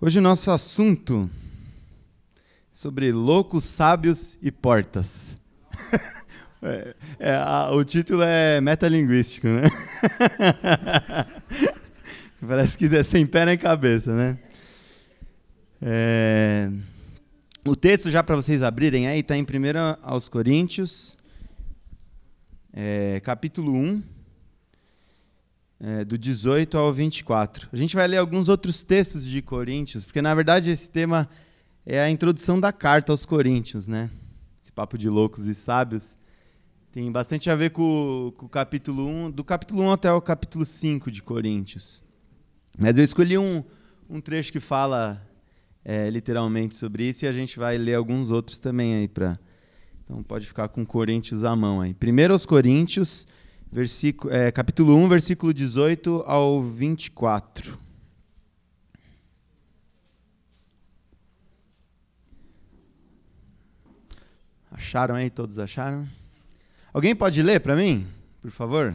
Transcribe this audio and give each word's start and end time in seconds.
Hoje 0.00 0.18
o 0.18 0.22
nosso 0.22 0.50
assunto 0.50 1.30
é 1.30 1.44
sobre 2.72 3.12
loucos, 3.12 3.64
sábios 3.64 4.36
e 4.42 4.50
portas. 4.50 5.26
é, 6.60 6.96
é, 7.20 7.36
a, 7.36 7.70
o 7.70 7.84
título 7.84 8.20
é 8.22 8.60
metalinguístico, 8.60 9.46
né? 9.46 9.62
Parece 12.46 12.76
que 12.76 12.86
é 12.86 13.04
sem 13.04 13.24
pé 13.24 13.46
nem 13.46 13.56
cabeça, 13.56 14.14
né? 14.14 14.38
É, 15.80 16.68
o 17.64 17.76
texto, 17.76 18.10
já 18.10 18.22
para 18.22 18.34
vocês 18.34 18.64
abrirem 18.64 19.06
aí, 19.06 19.20
está 19.20 19.36
em 19.36 19.42
1 19.42 19.46
aos 20.02 20.28
Coríntios, 20.28 21.16
é, 22.72 23.20
capítulo 23.20 23.72
1, 23.72 24.02
é, 25.86 26.02
do 26.02 26.16
18 26.16 26.78
ao 26.78 26.90
24. 26.90 27.68
A 27.70 27.76
gente 27.76 27.94
vai 27.94 28.08
ler 28.08 28.16
alguns 28.16 28.48
outros 28.48 28.82
textos 28.82 29.22
de 29.22 29.42
Coríntios, 29.42 30.02
porque 30.02 30.22
na 30.22 30.34
verdade 30.34 30.70
esse 30.70 30.88
tema 30.88 31.28
é 31.84 32.00
a 32.00 32.08
introdução 32.08 32.58
da 32.58 32.72
carta 32.72 33.12
aos 33.12 33.26
Coríntios, 33.26 33.86
né? 33.86 34.10
Esse 34.62 34.72
papo 34.72 34.96
de 34.96 35.10
loucos 35.10 35.46
e 35.46 35.54
sábios 35.54 36.16
tem 36.90 37.12
bastante 37.12 37.50
a 37.50 37.54
ver 37.54 37.68
com, 37.68 38.32
com 38.34 38.46
o 38.46 38.48
capítulo 38.48 39.06
1, 39.06 39.30
do 39.32 39.44
capítulo 39.44 39.82
1 39.82 39.92
até 39.92 40.10
o 40.10 40.22
capítulo 40.22 40.64
5 40.64 41.10
de 41.10 41.22
Coríntios. 41.22 42.02
Mas 42.78 42.96
eu 42.96 43.04
escolhi 43.04 43.36
um, 43.36 43.62
um 44.08 44.22
trecho 44.22 44.50
que 44.50 44.60
fala 44.60 45.20
é, 45.84 46.08
literalmente 46.08 46.76
sobre 46.76 47.10
isso 47.10 47.26
e 47.26 47.28
a 47.28 47.32
gente 47.32 47.58
vai 47.58 47.76
ler 47.76 47.94
alguns 47.94 48.30
outros 48.30 48.58
também 48.58 48.94
aí 48.94 49.08
para. 49.08 49.38
Então 50.02 50.22
pode 50.22 50.46
ficar 50.46 50.68
com 50.68 50.86
Coríntios 50.86 51.44
à 51.44 51.54
mão 51.54 51.82
aí. 51.82 51.92
Primeiro 51.92 52.32
aos 52.32 52.46
Coríntios, 52.46 53.26
versículo, 53.74 54.32
é, 54.32 54.52
capítulo 54.52 54.94
1, 54.94 55.08
versículo 55.08 55.52
18 55.52 56.22
ao 56.28 56.62
24. 56.62 57.76
Acharam 64.70 65.16
aí? 65.16 65.28
Todos 65.28 65.58
acharam? 65.58 66.08
Alguém 66.92 67.16
pode 67.16 67.42
ler 67.42 67.58
para 67.58 67.74
mim, 67.74 68.06
por 68.40 68.52
favor? 68.52 68.94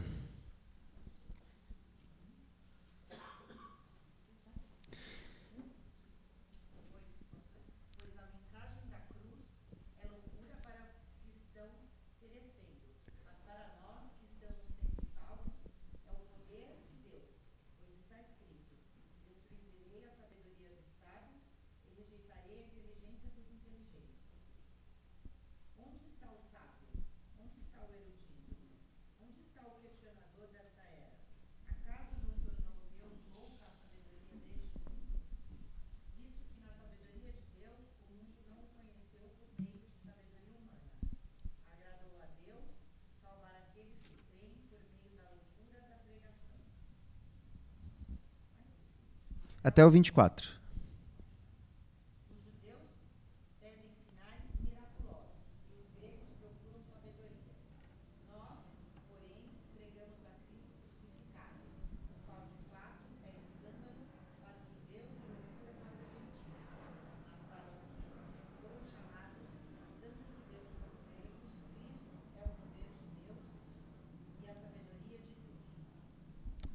Até 49.79 49.85
o 49.85 49.89
24. 49.89 50.59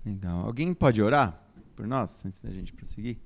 Legal. 0.06 0.46
Alguém 0.46 0.72
pode 0.72 1.02
orar? 1.02 1.43
Por 1.74 1.86
nós, 1.86 2.24
antes 2.24 2.40
da 2.40 2.50
gente 2.50 2.72
prosseguir? 2.72 3.18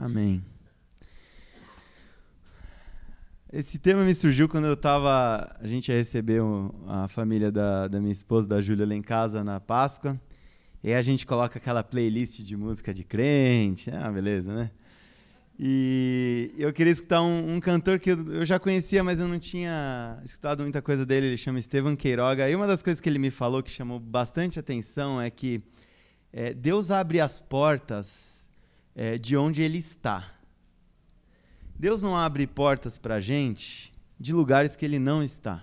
Amém. 0.00 0.42
Esse 3.52 3.78
tema 3.78 4.02
me 4.02 4.14
surgiu 4.14 4.48
quando 4.48 4.66
eu 4.66 4.72
estava. 4.72 5.54
A 5.60 5.66
gente 5.66 5.88
ia 5.88 5.96
receber 5.98 6.40
a 6.86 7.06
família 7.06 7.52
da, 7.52 7.86
da 7.86 8.00
minha 8.00 8.12
esposa, 8.12 8.48
da 8.48 8.62
Júlia, 8.62 8.86
lá 8.86 8.94
em 8.94 9.02
casa 9.02 9.44
na 9.44 9.60
Páscoa. 9.60 10.18
E 10.82 10.88
aí 10.88 10.94
a 10.94 11.02
gente 11.02 11.26
coloca 11.26 11.58
aquela 11.58 11.82
playlist 11.82 12.40
de 12.40 12.56
música 12.56 12.94
de 12.94 13.04
crente. 13.04 13.90
Ah, 13.90 14.10
beleza, 14.10 14.54
né? 14.54 14.70
E 15.62 16.54
eu 16.56 16.72
queria 16.72 16.90
escutar 16.90 17.20
um, 17.20 17.56
um 17.56 17.60
cantor 17.60 17.98
que 17.98 18.08
eu, 18.08 18.46
já 18.46 18.58
conhecia, 18.58 19.04
mas 19.04 19.20
eu 19.20 19.28
não 19.28 19.38
tinha 19.38 20.18
escutado 20.24 20.62
muita 20.62 20.80
coisa 20.80 21.04
dele. 21.04 21.26
Ele 21.26 21.36
chama 21.36 21.58
Estevam 21.58 21.94
Queiroga. 21.94 22.48
E 22.48 22.56
uma 22.56 22.66
das 22.66 22.82
coisas 22.82 22.98
que 22.98 23.06
ele 23.06 23.18
me 23.18 23.30
falou 23.30 23.62
que 23.62 23.70
chamou 23.70 24.00
bastante 24.00 24.58
atenção 24.58 25.20
é 25.20 25.28
que 25.28 25.62
é, 26.32 26.54
Deus 26.54 26.90
abre 26.90 27.20
as 27.20 27.42
portas 27.42 28.48
é, 28.94 29.18
de 29.18 29.36
onde 29.36 29.60
ele 29.60 29.76
está. 29.76 30.32
Deus 31.78 32.00
não 32.00 32.16
abre 32.16 32.46
portas 32.46 32.96
para 32.96 33.16
a 33.16 33.20
gente 33.20 33.92
de 34.18 34.32
lugares 34.32 34.74
que 34.74 34.84
ele 34.86 34.98
não 34.98 35.22
está. 35.22 35.62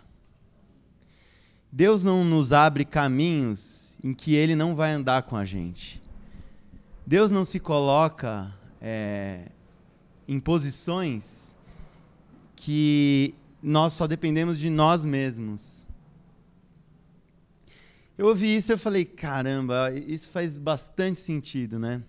Deus 1.71 2.03
não 2.03 2.23
nos 2.23 2.51
abre 2.51 2.85
caminhos 2.85 3.97
em 4.03 4.13
que 4.13 4.35
ele 4.35 4.55
não 4.55 4.75
vai 4.75 4.91
andar 4.91 5.23
com 5.23 5.35
a 5.35 5.43
gente. 5.43 5.99
Deus 7.03 7.31
não 7.31 7.43
se 7.43 7.59
coloca 7.59 8.53
é, 8.79 9.47
em 10.27 10.39
posições 10.39 11.55
que 12.55 13.33
nós 13.61 13.93
só 13.93 14.07
dependemos 14.07 14.59
de 14.59 14.69
nós 14.69 15.05
mesmos. 15.05 15.87
Eu 18.17 18.27
ouvi 18.27 18.55
isso 18.55 18.73
e 18.73 18.77
falei, 18.77 19.05
caramba, 19.05 19.91
isso 19.93 20.29
faz 20.31 20.57
bastante 20.57 21.19
sentido, 21.19 21.77
né? 21.77 22.01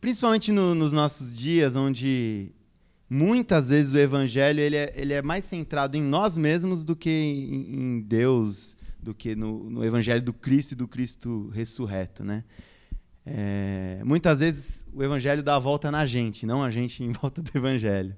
Principalmente 0.00 0.50
no, 0.52 0.74
nos 0.74 0.92
nossos 0.92 1.34
dias, 1.34 1.76
onde 1.76 2.52
muitas 3.08 3.68
vezes 3.68 3.92
o 3.92 3.98
evangelho 3.98 4.60
ele 4.60 4.76
é, 4.76 4.92
ele 4.96 5.12
é 5.12 5.22
mais 5.22 5.44
centrado 5.44 5.96
em 5.96 6.02
nós 6.02 6.36
mesmos 6.36 6.84
do 6.84 6.94
que 6.94 7.10
em, 7.10 7.74
em 7.74 8.00
Deus, 8.00 8.76
do 9.00 9.14
que 9.14 9.34
no, 9.34 9.70
no, 9.70 9.84
evangelho 9.84 10.22
do 10.22 10.32
Cristo 10.32 10.72
e 10.72 10.74
do 10.74 10.86
Cristo 10.86 11.48
ressurreto, 11.50 12.24
né? 12.24 12.44
É, 13.30 14.00
muitas 14.04 14.40
vezes 14.40 14.86
o 14.90 15.02
evangelho 15.02 15.42
dá 15.42 15.56
a 15.56 15.58
volta 15.58 15.90
na 15.90 16.06
gente, 16.06 16.46
não 16.46 16.62
a 16.62 16.70
gente 16.70 17.02
em 17.04 17.12
volta 17.12 17.42
do 17.42 17.50
evangelho. 17.54 18.16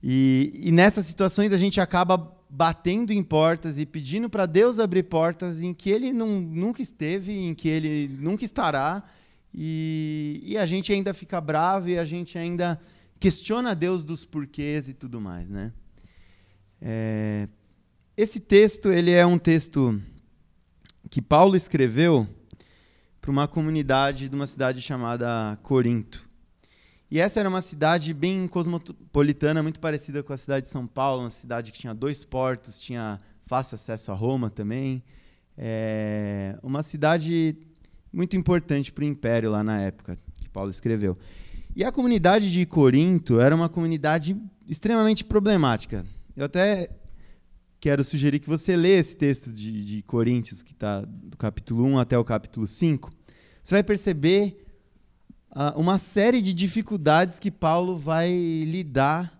E, 0.00 0.52
e 0.54 0.70
nessas 0.70 1.04
situações 1.06 1.52
a 1.52 1.56
gente 1.56 1.80
acaba 1.80 2.16
batendo 2.48 3.12
em 3.12 3.22
portas 3.22 3.76
e 3.76 3.84
pedindo 3.84 4.30
para 4.30 4.46
Deus 4.46 4.78
abrir 4.78 5.02
portas 5.04 5.62
em 5.62 5.74
que 5.74 5.90
Ele 5.90 6.12
não, 6.12 6.40
nunca 6.40 6.80
esteve, 6.80 7.32
em 7.32 7.54
que 7.54 7.68
Ele 7.68 8.08
nunca 8.20 8.44
estará, 8.44 9.02
e, 9.52 10.42
e 10.44 10.56
a 10.56 10.64
gente 10.64 10.92
ainda 10.92 11.12
fica 11.12 11.40
bravo 11.40 11.88
e 11.88 11.98
a 11.98 12.04
gente 12.04 12.38
ainda 12.38 12.80
questiona 13.18 13.74
Deus 13.74 14.04
dos 14.04 14.24
porquês 14.24 14.88
e 14.88 14.94
tudo 14.94 15.20
mais, 15.20 15.50
né? 15.50 15.72
É, 16.80 17.48
esse 18.16 18.38
texto 18.38 18.90
ele 18.90 19.10
é 19.10 19.26
um 19.26 19.38
texto 19.38 20.00
que 21.10 21.20
Paulo 21.20 21.56
escreveu 21.56 22.28
para 23.20 23.30
uma 23.30 23.46
comunidade 23.46 24.28
de 24.28 24.34
uma 24.34 24.46
cidade 24.46 24.80
chamada 24.80 25.58
Corinto. 25.62 26.28
E 27.10 27.18
essa 27.18 27.40
era 27.40 27.48
uma 27.48 27.60
cidade 27.60 28.14
bem 28.14 28.46
cosmopolitana, 28.46 29.62
muito 29.62 29.80
parecida 29.80 30.22
com 30.22 30.32
a 30.32 30.36
cidade 30.36 30.66
de 30.66 30.70
São 30.70 30.86
Paulo, 30.86 31.22
uma 31.24 31.30
cidade 31.30 31.72
que 31.72 31.78
tinha 31.78 31.92
dois 31.92 32.24
portos, 32.24 32.80
tinha 32.80 33.20
fácil 33.46 33.74
acesso 33.74 34.12
a 34.12 34.14
Roma 34.14 34.48
também. 34.48 35.02
É 35.58 36.56
uma 36.62 36.82
cidade 36.82 37.56
muito 38.12 38.36
importante 38.36 38.92
para 38.92 39.02
o 39.02 39.06
império 39.06 39.50
lá 39.50 39.62
na 39.62 39.80
época 39.80 40.16
que 40.40 40.48
Paulo 40.48 40.70
escreveu. 40.70 41.18
E 41.74 41.84
a 41.84 41.92
comunidade 41.92 42.50
de 42.50 42.64
Corinto 42.64 43.40
era 43.40 43.54
uma 43.54 43.68
comunidade 43.68 44.36
extremamente 44.68 45.24
problemática. 45.24 46.06
Eu 46.36 46.44
até 46.44 46.88
quero 47.80 48.04
sugerir 48.04 48.38
que 48.38 48.48
você 48.48 48.76
lê 48.76 48.98
esse 48.98 49.16
texto 49.16 49.50
de, 49.50 49.84
de 49.84 50.02
Coríntios, 50.02 50.62
que 50.62 50.72
está 50.72 51.00
do 51.00 51.36
capítulo 51.36 51.84
1 51.84 51.98
até 51.98 52.18
o 52.18 52.24
capítulo 52.24 52.68
5. 52.68 53.10
Você 53.62 53.74
vai 53.74 53.82
perceber 53.82 54.66
uh, 55.50 55.80
uma 55.80 55.96
série 55.96 56.42
de 56.42 56.52
dificuldades 56.52 57.38
que 57.38 57.50
Paulo 57.50 57.96
vai 57.96 58.30
lidar 58.30 59.38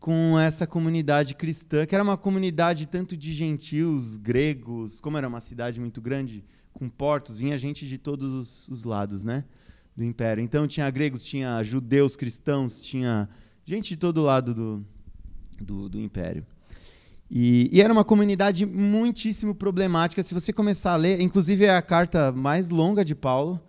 com 0.00 0.38
essa 0.38 0.66
comunidade 0.66 1.34
cristã, 1.34 1.86
que 1.86 1.94
era 1.94 2.02
uma 2.02 2.16
comunidade 2.16 2.86
tanto 2.86 3.16
de 3.16 3.32
gentios, 3.32 4.16
gregos, 4.16 4.98
como 4.98 5.16
era 5.16 5.28
uma 5.28 5.40
cidade 5.40 5.78
muito 5.78 6.00
grande, 6.00 6.44
com 6.72 6.88
portos, 6.88 7.38
vinha 7.38 7.56
gente 7.56 7.86
de 7.86 7.98
todos 7.98 8.30
os, 8.32 8.68
os 8.68 8.84
lados 8.84 9.22
né, 9.22 9.44
do 9.96 10.04
império. 10.04 10.42
Então 10.42 10.66
tinha 10.66 10.90
gregos, 10.90 11.24
tinha 11.24 11.62
judeus 11.62 12.16
cristãos, 12.16 12.80
tinha 12.80 13.28
gente 13.64 13.90
de 13.90 13.96
todo 13.96 14.22
lado 14.22 14.54
do, 14.54 14.86
do, 15.60 15.88
do 15.88 16.00
império. 16.00 16.44
E, 17.30 17.68
e, 17.72 17.80
era 17.80 17.92
uma 17.92 18.04
comunidade 18.04 18.64
muitíssimo 18.64 19.54
problemática. 19.54 20.22
Se 20.22 20.32
você 20.32 20.52
começar 20.52 20.92
a 20.92 20.96
ler, 20.96 21.20
inclusive 21.20 21.64
é 21.64 21.74
a 21.74 21.82
carta 21.82 22.30
mais 22.30 22.70
longa 22.70 23.04
de 23.04 23.14
Paulo, 23.14 23.60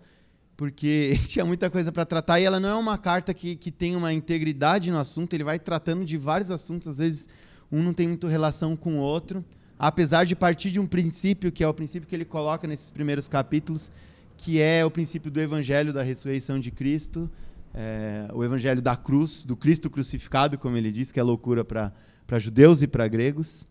porque 0.56 1.18
tinha 1.26 1.44
muita 1.44 1.68
coisa 1.68 1.90
para 1.90 2.04
tratar. 2.04 2.40
E 2.40 2.44
ela 2.44 2.60
não 2.60 2.68
é 2.68 2.74
uma 2.74 2.96
carta 2.96 3.34
que, 3.34 3.56
que 3.56 3.70
tem 3.70 3.96
uma 3.96 4.12
integridade 4.12 4.90
no 4.90 4.98
assunto, 4.98 5.34
ele 5.34 5.44
vai 5.44 5.58
tratando 5.58 6.04
de 6.04 6.16
vários 6.16 6.50
assuntos, 6.50 6.88
às 6.88 6.98
vezes 6.98 7.28
um 7.70 7.82
não 7.82 7.92
tem 7.92 8.08
muito 8.08 8.26
relação 8.26 8.76
com 8.76 8.98
o 8.98 9.00
outro. 9.00 9.44
Apesar 9.78 10.24
de 10.24 10.34
partir 10.34 10.70
de 10.70 10.80
um 10.80 10.86
princípio, 10.86 11.52
que 11.52 11.62
é 11.62 11.68
o 11.68 11.74
princípio 11.74 12.08
que 12.08 12.14
ele 12.14 12.24
coloca 12.24 12.66
nesses 12.66 12.90
primeiros 12.90 13.28
capítulos, 13.28 13.92
que 14.36 14.60
é 14.60 14.84
o 14.84 14.90
princípio 14.90 15.30
do 15.30 15.40
evangelho 15.40 15.92
da 15.92 16.02
ressurreição 16.02 16.58
de 16.58 16.70
Cristo, 16.70 17.30
é, 17.74 18.28
o 18.32 18.42
evangelho 18.42 18.80
da 18.80 18.96
cruz, 18.96 19.44
do 19.44 19.56
Cristo 19.56 19.90
crucificado, 19.90 20.58
como 20.58 20.76
ele 20.76 20.90
diz, 20.90 21.12
que 21.12 21.20
é 21.20 21.22
loucura 21.22 21.64
para 21.64 21.92
para 22.28 22.38
judeus 22.38 22.82
e 22.82 22.86
para 22.86 23.08
gregos. 23.08 23.66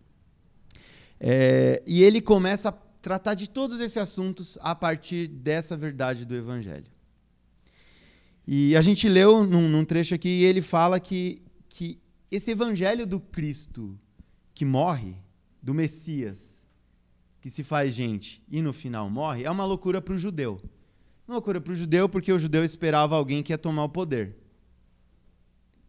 É, 1.20 1.84
e 1.86 2.02
ele 2.02 2.20
começa 2.20 2.70
a 2.70 2.72
tratar 2.72 3.36
de 3.36 3.48
todos 3.48 3.80
esses 3.80 3.98
assuntos 3.98 4.58
a 4.62 4.74
partir 4.74 5.28
dessa 5.28 5.78
verdade 5.78 6.26
do 6.26 6.36
Evangelho. 6.36 6.88
E 8.48 8.76
a 8.76 8.82
gente 8.82 9.08
leu 9.08 9.46
num, 9.46 9.70
num 9.70 9.86
trecho 9.86 10.16
aqui 10.16 10.28
e 10.28 10.44
ele 10.44 10.64
fala 10.64 11.00
que, 11.00 11.40
que 11.70 12.00
esse 12.32 12.50
Evangelho 12.50 13.06
do 13.06 13.20
Cristo 13.20 13.98
que 14.56 14.66
morre, 14.66 15.16
do 15.62 15.74
Messias, 15.76 16.58
que 17.40 17.52
se 17.52 17.64
faz 17.64 17.94
gente 17.94 18.42
e 18.50 18.60
no 18.60 18.74
final 18.74 19.08
morre, 19.08 19.44
é 19.44 19.52
uma 19.52 19.66
loucura 19.66 20.02
para 20.02 20.16
o 20.16 20.18
judeu. 20.18 20.60
Uma 21.28 21.36
loucura 21.36 21.62
para 21.62 21.74
o 21.74 21.76
judeu 21.76 22.10
porque 22.10 22.34
o 22.34 22.40
judeu 22.40 22.66
esperava 22.66 23.16
alguém 23.16 23.44
que 23.44 23.54
ia 23.54 23.58
tomar 23.58 23.84
o 23.84 23.90
poder. 23.90 24.36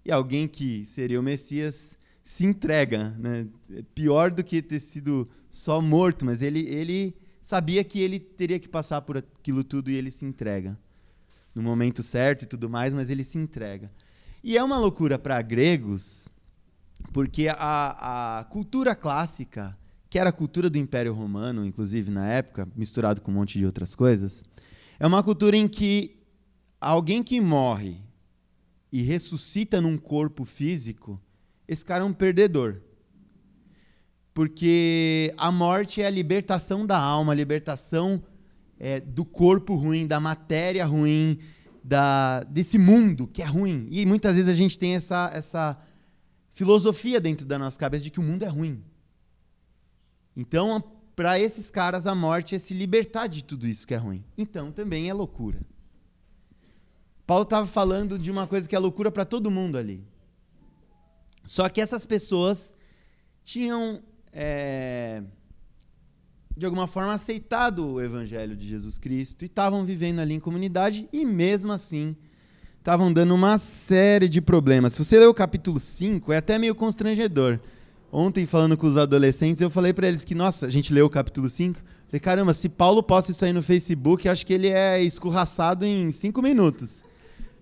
E 0.05 0.13
alguém 0.13 0.47
que 0.47 0.85
seria 0.85 1.19
o 1.19 1.23
Messias 1.23 1.98
se 2.29 2.45
entrega. 2.45 3.17
Né? 3.19 3.47
Pior 3.95 4.31
do 4.31 4.45
que 4.45 4.61
ter 4.61 4.81
sido 4.81 5.27
só 5.51 5.81
morto, 5.81 6.27
mas 6.27 6.43
ele, 6.43 6.61
ele 6.61 7.17
sabia 7.41 7.83
que 7.83 7.99
ele 8.03 8.21
teria 8.21 8.59
que 8.59 8.69
passar 8.69 9.01
por 9.01 9.17
aquilo 9.17 9.65
tudo 9.65 9.91
e 9.91 9.97
ele 9.97 10.11
se 10.11 10.27
entrega. 10.27 10.79
No 11.55 11.63
momento 11.63 12.03
certo 12.03 12.43
e 12.43 12.47
tudo 12.47 12.69
mais, 12.69 12.93
mas 12.93 13.09
ele 13.09 13.25
se 13.25 13.39
entrega. 13.39 13.91
E 14.45 14.59
é 14.59 14.63
uma 14.63 14.77
loucura 14.77 15.19
para 15.19 15.41
gregos, 15.41 16.29
porque 17.15 17.49
a, 17.49 18.41
a 18.41 18.45
cultura 18.45 18.95
clássica, 18.95 19.75
que 20.11 20.19
era 20.19 20.29
a 20.29 20.33
cultura 20.33 20.69
do 20.69 20.77
Império 20.77 21.15
Romano, 21.15 21.65
inclusive 21.65 22.11
na 22.11 22.29
época, 22.29 22.69
misturado 22.77 23.23
com 23.23 23.31
um 23.31 23.37
monte 23.37 23.59
de 23.59 23.65
outras 23.65 23.95
coisas, 23.95 24.45
é 25.01 25.07
uma 25.07 25.23
cultura 25.23 25.57
em 25.57 25.67
que 25.67 26.21
alguém 26.79 27.23
que 27.23 27.41
morre 27.41 27.97
e 28.93 29.01
ressuscita 29.01 29.81
num 29.81 29.97
corpo 29.97 30.45
físico 30.45 31.19
esse 31.69 31.85
cara 31.85 32.03
é 32.03 32.05
um 32.05 32.13
perdedor. 32.13 32.81
Porque 34.33 35.33
a 35.37 35.53
morte 35.53 36.01
é 36.01 36.07
a 36.07 36.11
libertação 36.11 36.87
da 36.87 36.99
alma, 36.99 37.33
a 37.33 37.37
libertação 37.37 38.23
é, 38.79 39.01
do 39.01 39.25
corpo 39.25 39.75
ruim, 39.75 40.07
da 40.07 40.19
matéria 40.19 40.87
ruim, 40.87 41.39
da, 41.85 42.43
desse 42.45 42.79
mundo 42.79 43.27
que 43.27 43.43
é 43.43 43.47
ruim. 43.47 43.87
E 43.91 44.07
muitas 44.07 44.35
vezes 44.35 44.49
a 44.49 44.55
gente 44.55 44.79
tem 44.79 44.95
essa, 44.95 45.31
essa 45.35 45.79
filosofia 46.53 47.21
dentro 47.21 47.45
da 47.45 47.59
nossa 47.59 47.79
cabeça 47.79 48.05
de 48.05 48.11
que 48.11 48.21
o 48.21 48.23
mundo 48.23 48.45
é 48.45 48.49
ruim. 48.49 48.83
Então, 50.37 50.83
para 51.17 51.39
esses 51.39 51.71
caras, 51.71 52.07
a 52.07 52.15
morte 52.15 52.55
é 52.55 52.59
se 52.59 52.73
libertar 52.73 53.27
de 53.27 53.43
tudo 53.43 53.67
isso 53.67 53.87
que 53.87 53.95
é 53.95 53.97
ruim. 53.97 54.25
Então, 54.37 54.71
também 54.71 55.09
é 55.09 55.13
loucura. 55.13 55.61
Paulo 57.27 57.43
estava 57.43 57.67
falando 57.67 58.19
de 58.19 58.31
uma 58.31 58.47
coisa 58.47 58.69
que 58.69 58.77
é 58.77 58.79
loucura 58.79 59.11
para 59.11 59.25
todo 59.25 59.51
mundo 59.51 59.77
ali. 59.77 60.03
Só 61.49 61.67
que 61.71 61.81
essas 61.81 62.05
pessoas 62.05 62.75
tinham, 63.43 64.03
é, 64.31 65.23
de 66.55 66.67
alguma 66.67 66.87
forma, 66.87 67.15
aceitado 67.15 67.95
o 67.95 68.03
evangelho 68.03 68.55
de 68.55 68.69
Jesus 68.69 68.99
Cristo 68.99 69.43
e 69.43 69.47
estavam 69.47 69.83
vivendo 69.83 70.21
ali 70.21 70.35
em 70.35 70.41
comunidade 70.41 71.09
e, 71.11 71.25
mesmo 71.25 71.73
assim, 71.73 72.15
estavam 72.79 73.11
dando 73.11 73.35
uma 73.35 73.57
série 73.57 74.29
de 74.29 74.43
problemas. 74.43 74.93
Se 74.93 75.03
você 75.03 75.19
ler 75.19 75.27
o 75.27 75.33
capítulo 75.33 75.81
5, 75.81 76.35
é 76.35 76.37
até 76.37 76.59
meio 76.59 76.75
constrangedor. 76.75 77.59
Ontem, 78.13 78.45
falando 78.45 78.77
com 78.77 78.87
os 78.87 78.99
adolescentes, 78.99 79.63
eu 79.63 79.71
falei 79.71 79.95
para 79.95 80.07
eles 80.07 80.27
que, 80.27 80.35
nossa, 80.35 80.67
a 80.67 80.71
gente 80.71 80.93
leu 80.93 81.07
o 81.07 81.11
capítulo 81.11 81.49
5. 81.49 81.81
Falei, 82.09 82.21
caramba, 82.21 82.53
se 82.53 82.69
Paulo 82.69 83.03
posta 83.03 83.33
isso 83.33 83.43
aí 83.43 83.55
no 83.55 83.63
Facebook, 83.63 84.29
acho 84.29 84.45
que 84.45 84.53
ele 84.53 84.69
é 84.69 85.03
escorraçado 85.03 85.87
em 85.87 86.11
cinco 86.11 86.43
minutos. 86.43 87.03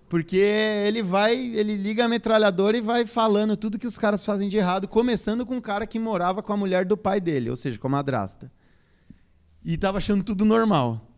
Porque 0.09 0.37
ele 0.37 1.03
vai, 1.03 1.35
ele 1.35 1.75
liga 1.75 2.05
a 2.05 2.07
metralhadora 2.07 2.77
e 2.77 2.81
vai 2.81 3.05
falando 3.05 3.57
tudo 3.57 3.77
que 3.77 3.87
os 3.87 3.97
caras 3.97 4.23
fazem 4.23 4.47
de 4.47 4.55
errado, 4.55 4.87
começando 4.87 5.45
com 5.45 5.55
um 5.55 5.61
cara 5.61 5.85
que 5.85 5.99
morava 5.99 6.41
com 6.41 6.53
a 6.53 6.57
mulher 6.57 6.85
do 6.85 6.95
pai 6.95 7.19
dele, 7.19 7.49
ou 7.49 7.55
seja, 7.55 7.77
com 7.77 7.87
a 7.87 7.91
madrasta. 7.91 8.49
E 9.65 9.73
estava 9.73 9.97
achando 9.97 10.23
tudo 10.23 10.45
normal. 10.45 11.11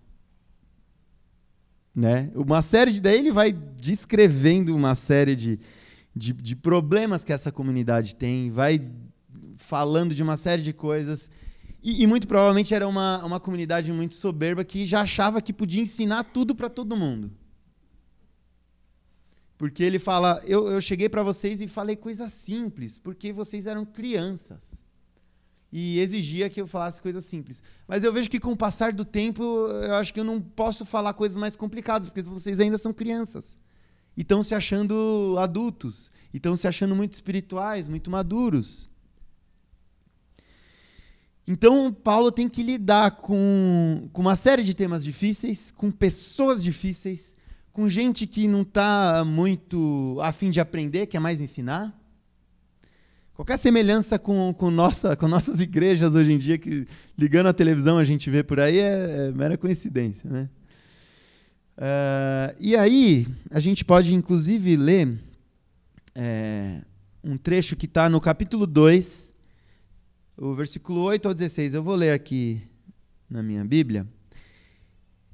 Né? 1.93 2.31
Uma 2.33 2.63
série 2.63 2.91
de. 2.91 2.99
Daí 2.99 3.19
ele 3.19 3.31
vai 3.31 3.51
descrevendo 3.51 4.75
uma 4.75 4.95
série 4.95 5.35
de, 5.35 5.59
de, 6.15 6.33
de 6.33 6.55
problemas 6.55 7.23
que 7.23 7.31
essa 7.31 7.51
comunidade 7.51 8.15
tem, 8.15 8.49
vai 8.49 8.79
falando 9.57 10.15
de 10.15 10.23
uma 10.23 10.35
série 10.35 10.63
de 10.63 10.73
coisas. 10.73 11.29
E, 11.83 12.01
e, 12.01 12.07
muito 12.07 12.27
provavelmente 12.27 12.73
era 12.73 12.87
uma, 12.87 13.23
uma 13.23 13.39
comunidade 13.39 13.91
muito 13.93 14.15
soberba 14.15 14.63
que 14.63 14.85
já 14.85 15.01
achava 15.01 15.41
que 15.41 15.53
podia 15.53 15.81
ensinar 15.81 16.23
tudo 16.23 16.55
para 16.55 16.69
todo 16.69 16.97
mundo. 16.97 17.31
Porque 19.59 19.83
ele 19.83 19.99
fala: 19.99 20.41
Eu, 20.47 20.69
eu 20.69 20.79
cheguei 20.79 21.09
para 21.09 21.21
vocês 21.21 21.59
e 21.59 21.67
falei 21.67 21.97
coisas 21.97 22.31
simples, 22.31 22.97
porque 22.97 23.33
vocês 23.33 23.67
eram 23.67 23.85
crianças. 23.85 24.81
E 25.69 25.99
exigia 25.99 26.49
que 26.49 26.61
eu 26.61 26.65
falasse 26.65 27.01
coisas 27.01 27.25
simples. 27.25 27.61
Mas 27.85 28.05
eu 28.05 28.13
vejo 28.13 28.29
que 28.29 28.39
com 28.39 28.53
o 28.53 28.57
passar 28.57 28.93
do 28.93 29.03
tempo, 29.03 29.43
eu 29.43 29.95
acho 29.95 30.13
que 30.13 30.19
eu 30.21 30.23
não 30.23 30.41
posso 30.41 30.85
falar 30.85 31.13
coisas 31.13 31.37
mais 31.37 31.57
complicadas, 31.57 32.07
porque 32.07 32.21
vocês 32.21 32.59
ainda 32.61 32.77
são 32.77 32.93
crianças. 32.93 33.57
E 34.15 34.21
estão 34.21 34.41
se 34.41 34.55
achando 34.55 35.35
adultos. 35.37 36.09
E 36.33 36.37
estão 36.37 36.55
se 36.55 36.65
achando 36.65 36.95
muito 36.95 37.11
espirituais, 37.11 37.85
muito 37.85 38.09
maduros. 38.09 38.89
Então, 41.45 41.91
Paulo 41.91 42.31
tem 42.31 42.47
que 42.47 42.63
lidar 42.63 43.11
com, 43.17 44.09
com 44.13 44.21
uma 44.21 44.37
série 44.37 44.63
de 44.63 44.73
temas 44.73 45.03
difíceis, 45.03 45.69
com 45.75 45.91
pessoas 45.91 46.63
difíceis, 46.63 47.35
com 47.79 47.87
gente 47.87 48.27
que 48.27 48.45
não 48.45 48.63
está 48.63 49.23
muito 49.23 50.17
a 50.21 50.33
fim 50.33 50.49
de 50.49 50.59
aprender, 50.59 51.05
quer 51.05 51.19
mais 51.19 51.39
ensinar. 51.39 51.97
Qualquer 53.33 53.57
semelhança 53.57 54.19
com, 54.19 54.53
com, 54.53 54.69
nossa, 54.69 55.15
com 55.15 55.29
nossas 55.29 55.61
igrejas 55.61 56.13
hoje 56.13 56.33
em 56.33 56.37
dia, 56.37 56.57
que 56.57 56.85
ligando 57.17 57.47
a 57.47 57.53
televisão 57.53 57.97
a 57.97 58.03
gente 58.03 58.29
vê 58.29 58.43
por 58.43 58.59
aí, 58.59 58.79
é, 58.79 59.27
é 59.27 59.31
mera 59.31 59.57
coincidência. 59.57 60.29
Né? 60.29 60.49
Uh, 61.77 62.57
e 62.59 62.75
aí, 62.75 63.25
a 63.49 63.61
gente 63.61 63.85
pode 63.85 64.13
inclusive 64.13 64.75
ler 64.75 65.17
é, 66.13 66.81
um 67.23 67.37
trecho 67.37 67.77
que 67.77 67.85
está 67.85 68.09
no 68.09 68.19
capítulo 68.19 68.67
2, 68.67 69.33
o 70.35 70.53
versículo 70.53 70.99
8 71.03 71.29
ao 71.29 71.33
16. 71.33 71.75
Eu 71.75 71.81
vou 71.81 71.95
ler 71.95 72.11
aqui 72.11 72.61
na 73.29 73.41
minha 73.41 73.63
Bíblia. 73.63 74.05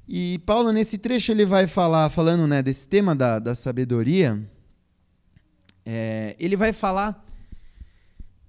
E 0.08 0.38
Paulo, 0.40 0.72
nesse 0.72 0.98
trecho, 0.98 1.32
ele 1.32 1.44
vai 1.44 1.66
falar, 1.66 2.08
falando 2.10 2.46
né, 2.46 2.62
desse 2.62 2.86
tema 2.86 3.14
da, 3.14 3.38
da 3.38 3.54
sabedoria, 3.54 4.40
é, 5.84 6.36
ele 6.38 6.56
vai 6.56 6.72
falar 6.72 7.24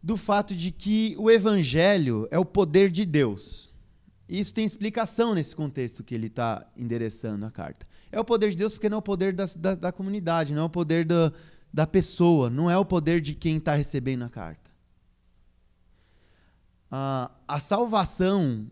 do 0.01 0.15
fato 0.15 0.55
de 0.55 0.71
que 0.71 1.15
o 1.17 1.31
evangelho 1.31 2.27
é 2.29 2.37
o 2.37 2.45
poder 2.45 2.91
de 2.91 3.05
Deus. 3.05 3.67
Isso 4.29 4.53
tem 4.53 4.65
explicação 4.65 5.33
nesse 5.33 5.55
contexto 5.55 6.03
que 6.03 6.13
ele 6.13 6.27
está 6.27 6.65
endereçando 6.75 7.45
a 7.45 7.51
carta. 7.51 7.87
É 8.11 8.19
o 8.19 8.25
poder 8.25 8.51
de 8.51 8.57
Deus 8.57 8.73
porque 8.73 8.89
não 8.89 8.97
é 8.97 8.99
o 8.99 9.01
poder 9.01 9.33
da, 9.33 9.45
da, 9.57 9.75
da 9.75 9.91
comunidade, 9.91 10.53
não 10.53 10.63
é 10.63 10.65
o 10.65 10.69
poder 10.69 11.05
da, 11.05 11.31
da 11.73 11.87
pessoa, 11.87 12.49
não 12.49 12.69
é 12.69 12.77
o 12.77 12.85
poder 12.85 13.19
de 13.19 13.33
quem 13.33 13.57
está 13.57 13.73
recebendo 13.73 14.23
a 14.23 14.29
carta. 14.29 14.69
Ah, 16.91 17.31
a 17.47 17.59
salvação 17.59 18.67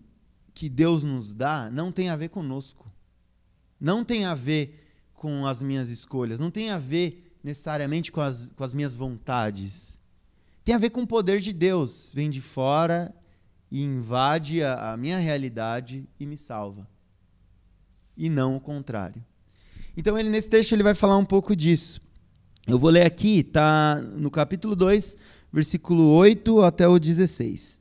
que 0.56 0.70
Deus 0.70 1.04
nos 1.04 1.34
dá 1.34 1.70
não 1.70 1.92
tem 1.92 2.10
a 2.10 2.16
ver 2.16 2.30
conosco. 2.30 2.90
Não 3.80 4.04
tem 4.04 4.26
a 4.26 4.34
ver 4.34 4.84
com 5.14 5.46
as 5.46 5.62
minhas 5.62 5.90
escolhas, 5.90 6.40
não 6.40 6.50
tem 6.50 6.72
a 6.72 6.78
ver 6.78 7.38
necessariamente 7.44 8.12
com 8.12 8.22
as, 8.22 8.52
com 8.56 8.64
as 8.64 8.74
minhas 8.74 8.96
vontades. 8.96 10.00
Tem 10.64 10.74
a 10.74 10.80
ver 10.80 10.90
com 10.90 11.02
o 11.02 11.08
poder 11.08 11.42
de 11.42 11.54
Deus. 11.54 12.12
Vem 12.16 12.30
de 12.30 12.42
fora 12.42 13.14
e 13.70 13.84
invade 13.84 14.64
a, 14.64 14.94
a 14.94 14.98
minha 14.98 15.20
realidade 15.20 16.08
e 16.20 16.26
me 16.26 16.38
salva. 16.38 16.88
E 18.18 18.30
não 18.30 18.56
o 18.56 18.60
contrário. 18.60 19.24
Então, 19.96 20.18
ele, 20.18 20.30
nesse 20.30 20.50
texto, 20.50 20.72
ele 20.72 20.82
vai 20.82 20.96
falar 20.96 21.18
um 21.18 21.26
pouco 21.26 21.56
disso. 21.56 22.02
Eu 22.66 22.80
vou 22.80 22.90
ler 22.90 23.06
aqui, 23.06 23.40
está 23.40 24.02
no 24.02 24.32
capítulo 24.32 24.76
2, 24.76 25.16
versículo 25.54 26.04
8 26.14 26.62
até 26.62 26.88
o 26.88 26.98
16. 26.98 27.80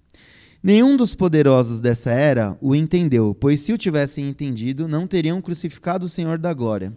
Nenhum 0.67 0.97
dos 0.97 1.15
poderosos 1.15 1.79
dessa 1.79 2.11
era 2.11 2.57
o 2.59 2.75
entendeu, 2.75 3.37
pois 3.39 3.61
se 3.61 3.71
o 3.71 3.77
tivessem 3.77 4.27
entendido, 4.27 4.89
não 4.89 5.07
teriam 5.07 5.43
crucificado 5.43 6.07
o 6.07 6.09
Senhor 6.09 6.39
da 6.39 6.55
glória. 6.55 6.91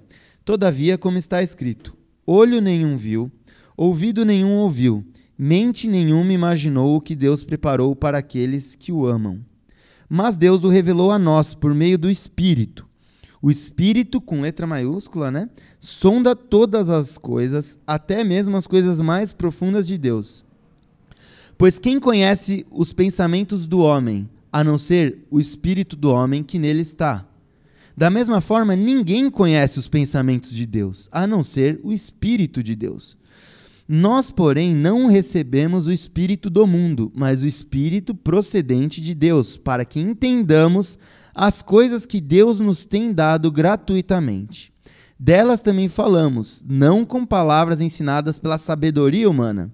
Todavia, 0.46 0.98
como 0.98 1.18
está 1.18 1.44
escrito: 1.44 1.94
olho 2.26 2.62
nenhum 2.62 2.96
viu, 2.96 3.30
ouvido 3.76 4.24
nenhum 4.24 4.54
ouviu, 4.54 5.06
mente 5.38 5.86
nenhuma 5.86 6.32
imaginou 6.32 6.96
o 6.96 7.02
que 7.02 7.14
Deus 7.14 7.44
preparou 7.44 7.94
para 7.94 8.20
aqueles 8.20 8.74
que 8.74 8.94
o 8.94 9.06
amam. 9.06 9.42
Mas 10.08 10.38
Deus 10.38 10.64
o 10.64 10.70
revelou 10.70 11.12
a 11.12 11.20
nós 11.20 11.54
por 11.54 11.74
meio 11.74 11.98
do 11.98 12.10
Espírito. 12.10 12.88
O 13.42 13.52
Espírito, 13.52 14.22
com 14.22 14.40
letra 14.40 14.66
maiúscula, 14.66 15.30
né, 15.30 15.50
sonda 15.78 16.34
todas 16.34 16.88
as 16.88 17.18
coisas, 17.18 17.78
até 17.86 18.24
mesmo 18.24 18.56
as 18.56 18.66
coisas 18.66 19.02
mais 19.02 19.34
profundas 19.34 19.86
de 19.86 19.98
Deus. 19.98 20.47
Pois 21.58 21.80
quem 21.80 22.00
conhece 22.00 22.68
os 22.70 22.94
pensamentos 22.94 23.66
do 23.66 23.80
homem, 23.80 24.30
a 24.54 24.64
não 24.64 24.78
ser 24.78 25.26
o 25.32 25.40
espírito 25.40 25.96
do 25.96 26.12
homem 26.12 26.44
que 26.44 26.60
nele 26.60 26.82
está? 26.82 27.26
Da 27.96 28.12
mesma 28.12 28.40
forma, 28.40 28.76
ninguém 28.76 29.28
conhece 29.28 29.80
os 29.80 29.88
pensamentos 29.88 30.52
de 30.52 30.68
Deus, 30.68 31.10
a 31.12 31.26
não 31.26 31.44
ser 31.44 31.80
o 31.84 31.92
espírito 31.92 32.62
de 32.62 32.76
Deus. 32.76 33.18
Nós, 33.88 34.30
porém, 34.30 34.76
não 34.76 35.08
recebemos 35.08 35.88
o 35.88 35.92
espírito 35.92 36.48
do 36.48 36.68
mundo, 36.68 37.12
mas 37.16 37.42
o 37.42 37.48
espírito 37.48 38.14
procedente 38.14 39.02
de 39.02 39.16
Deus, 39.16 39.58
para 39.58 39.84
que 39.84 40.00
entendamos 40.00 41.00
as 41.34 41.64
coisas 41.64 42.06
que 42.06 42.22
Deus 42.22 42.60
nos 42.60 42.86
tem 42.86 43.12
dado 43.12 43.50
gratuitamente. 43.50 44.72
Delas 45.20 45.62
também 45.62 45.90
falamos, 45.90 46.64
não 46.70 47.04
com 47.04 47.26
palavras 47.26 47.82
ensinadas 47.82 48.38
pela 48.38 48.60
sabedoria 48.60 49.28
humana, 49.28 49.72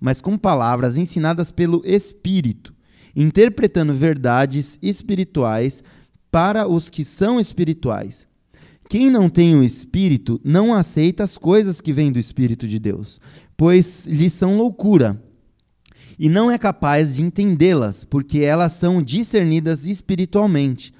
mas 0.00 0.20
com 0.20 0.38
palavras 0.38 0.96
ensinadas 0.96 1.50
pelo 1.50 1.82
Espírito, 1.84 2.74
interpretando 3.14 3.92
verdades 3.92 4.78
espirituais 4.80 5.82
para 6.30 6.66
os 6.66 6.88
que 6.88 7.04
são 7.04 7.38
espirituais. 7.38 8.26
Quem 8.88 9.10
não 9.10 9.28
tem 9.28 9.54
o 9.54 9.62
Espírito 9.62 10.40
não 10.42 10.74
aceita 10.74 11.22
as 11.22 11.38
coisas 11.38 11.80
que 11.80 11.92
vêm 11.92 12.10
do 12.10 12.18
Espírito 12.18 12.66
de 12.66 12.78
Deus, 12.78 13.20
pois 13.56 14.06
lhes 14.06 14.32
são 14.32 14.56
loucura, 14.56 15.22
e 16.18 16.28
não 16.28 16.50
é 16.50 16.58
capaz 16.58 17.16
de 17.16 17.22
entendê-las, 17.22 18.04
porque 18.04 18.40
elas 18.40 18.72
são 18.72 19.02
discernidas 19.02 19.86
espiritualmente. 19.86 20.92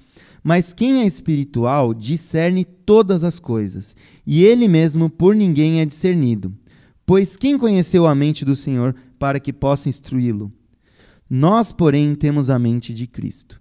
Mas 0.43 0.73
quem 0.73 1.03
é 1.03 1.07
espiritual 1.07 1.93
discerne 1.93 2.65
todas 2.65 3.23
as 3.23 3.39
coisas, 3.39 3.95
e 4.27 4.45
ele 4.45 4.67
mesmo 4.67 5.11
por 5.11 5.35
ninguém 5.35 5.81
é 5.81 5.85
discernido. 5.85 6.55
Pois 7.11 7.37
quem 7.37 7.59
conheceu 7.59 8.07
a 8.07 8.15
mente 8.15 8.45
do 8.45 8.55
Senhor 8.55 8.95
para 9.19 9.41
que 9.41 9.53
possa 9.53 9.89
instruí-lo? 9.89 10.53
Nós, 11.29 11.73
porém, 11.73 12.15
temos 12.15 12.49
a 12.49 12.57
mente 12.57 12.95
de 12.95 13.09
Cristo. 13.09 13.61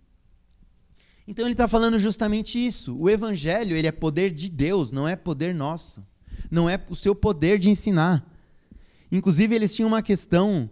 Então 1.27 1.45
ele 1.45 1.53
está 1.53 1.67
falando 1.67 1.97
justamente 1.97 2.63
isso. 2.63 2.95
O 2.95 3.09
Evangelho 3.09 3.75
ele 3.75 3.87
é 3.87 3.91
poder 3.91 4.29
de 4.29 4.51
Deus, 4.51 4.91
não 4.91 5.07
é 5.07 5.15
poder 5.15 5.55
nosso. 5.55 6.05
Não 6.51 6.69
é 6.69 6.79
o 6.91 6.95
seu 6.95 7.15
poder 7.15 7.57
de 7.57 7.71
ensinar. 7.71 8.23
Inclusive, 9.11 9.55
eles 9.55 9.75
tinham 9.75 9.87
uma 9.87 10.03
questão 10.03 10.69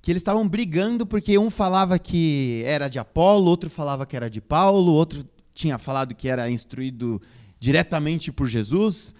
que 0.00 0.10
eles 0.10 0.22
estavam 0.22 0.48
brigando 0.48 1.04
porque 1.04 1.36
um 1.36 1.50
falava 1.50 1.98
que 1.98 2.62
era 2.64 2.88
de 2.88 2.98
Apolo, 2.98 3.50
outro 3.50 3.68
falava 3.68 4.06
que 4.06 4.16
era 4.16 4.30
de 4.30 4.40
Paulo, 4.40 4.94
outro 4.94 5.26
tinha 5.52 5.76
falado 5.76 6.14
que 6.14 6.26
era 6.26 6.50
instruído 6.50 7.20
diretamente 7.60 8.32
por 8.32 8.48
Jesus. 8.48 9.14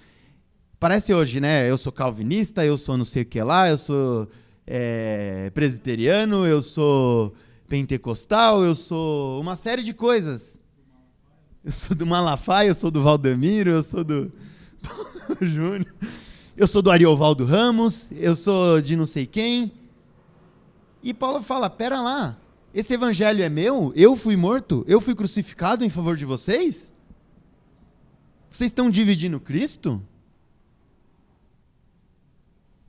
Parece 0.80 1.12
hoje, 1.12 1.40
né? 1.40 1.68
Eu 1.68 1.76
sou 1.76 1.90
calvinista, 1.90 2.64
eu 2.64 2.78
sou 2.78 2.96
não 2.96 3.04
sei 3.04 3.22
o 3.22 3.26
que 3.26 3.42
lá, 3.42 3.68
eu 3.68 3.76
sou 3.76 4.28
é, 4.64 5.50
presbiteriano, 5.50 6.46
eu 6.46 6.62
sou 6.62 7.34
pentecostal, 7.68 8.62
eu 8.62 8.76
sou 8.76 9.40
uma 9.40 9.56
série 9.56 9.82
de 9.82 9.92
coisas. 9.92 10.60
Eu 11.64 11.72
sou 11.72 11.96
do 11.96 12.06
Malafaia, 12.06 12.68
eu 12.68 12.74
sou 12.76 12.92
do 12.92 13.02
Valdemiro, 13.02 13.70
eu 13.70 13.82
sou 13.82 14.04
do 14.04 14.32
Júnior, 15.42 15.92
eu 16.56 16.66
sou 16.68 16.80
do 16.80 16.92
Ariovaldo 16.92 17.44
Ramos, 17.44 18.12
eu 18.12 18.36
sou 18.36 18.80
de 18.80 18.94
não 18.94 19.04
sei 19.04 19.26
quem. 19.26 19.72
E 21.02 21.12
Paulo 21.12 21.42
fala: 21.42 21.68
pera 21.68 22.00
lá, 22.00 22.38
esse 22.72 22.94
evangelho 22.94 23.42
é 23.42 23.48
meu? 23.48 23.92
Eu 23.96 24.16
fui 24.16 24.36
morto? 24.36 24.84
Eu 24.86 25.00
fui 25.00 25.16
crucificado 25.16 25.84
em 25.84 25.88
favor 25.88 26.16
de 26.16 26.24
vocês? 26.24 26.92
Vocês 28.48 28.68
estão 28.70 28.88
dividindo 28.88 29.40
Cristo? 29.40 30.00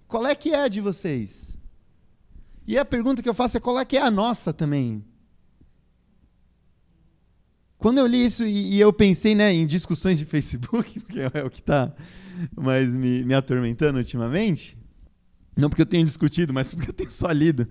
Qual 0.09 0.25
é 0.25 0.33
que 0.33 0.49
é 0.49 0.63
a 0.63 0.67
de 0.67 0.81
vocês? 0.81 1.55
E 2.67 2.79
a 2.79 2.83
pergunta 2.83 3.21
que 3.21 3.29
eu 3.29 3.33
faço 3.33 3.57
é 3.57 3.59
qual 3.59 3.79
é 3.79 3.85
que 3.85 3.95
é 3.95 4.01
a 4.01 4.09
nossa 4.09 4.51
também? 4.51 5.05
Quando 7.77 7.99
eu 7.99 8.07
li 8.07 8.25
isso 8.25 8.43
e, 8.43 8.73
e 8.73 8.79
eu 8.79 8.91
pensei 8.91 9.35
né, 9.35 9.53
em 9.53 9.67
discussões 9.67 10.17
de 10.17 10.25
Facebook, 10.25 10.99
porque 11.05 11.19
é 11.19 11.43
o 11.45 11.49
que 11.49 11.59
está 11.59 11.93
mais 12.57 12.95
me, 12.95 13.23
me 13.23 13.35
atormentando 13.35 13.99
ultimamente, 13.99 14.75
não 15.55 15.69
porque 15.69 15.83
eu 15.83 15.85
tenho 15.85 16.03
discutido, 16.03 16.51
mas 16.51 16.73
porque 16.73 16.89
eu 16.89 16.93
tenho 16.93 17.11
só 17.11 17.31
lido. 17.31 17.69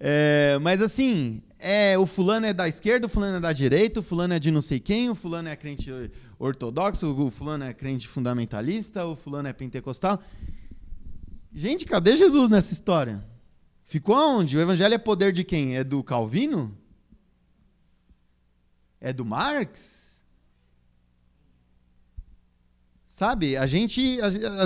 É, 0.00 0.58
mas 0.62 0.80
assim, 0.80 1.42
é, 1.58 1.98
o 1.98 2.06
fulano 2.06 2.46
é 2.46 2.54
da 2.54 2.66
esquerda, 2.66 3.06
o 3.06 3.10
fulano 3.10 3.36
é 3.36 3.40
da 3.40 3.52
direita, 3.52 4.00
o 4.00 4.02
fulano 4.02 4.32
é 4.32 4.38
de 4.38 4.50
não 4.50 4.62
sei 4.62 4.80
quem, 4.80 5.10
o 5.10 5.14
fulano 5.14 5.50
é 5.50 5.56
crente 5.56 5.90
ortodoxo, 6.38 7.14
o 7.14 7.30
fulano 7.30 7.64
é 7.64 7.74
crente 7.74 8.08
fundamentalista, 8.08 9.04
o 9.04 9.14
fulano 9.14 9.48
é 9.48 9.52
pentecostal. 9.52 10.18
Gente, 11.56 11.86
cadê 11.86 12.16
Jesus 12.16 12.50
nessa 12.50 12.72
história? 12.72 13.24
Ficou 13.84 14.16
onde? 14.16 14.56
O 14.56 14.60
evangelho 14.60 14.92
é 14.92 14.98
poder 14.98 15.32
de 15.32 15.44
quem? 15.44 15.76
É 15.76 15.84
do 15.84 16.02
Calvino? 16.02 16.76
É 19.00 19.12
do 19.12 19.24
Marx? 19.24 20.24
Sabe, 23.06 23.56
a 23.56 23.66
gente. 23.66 24.18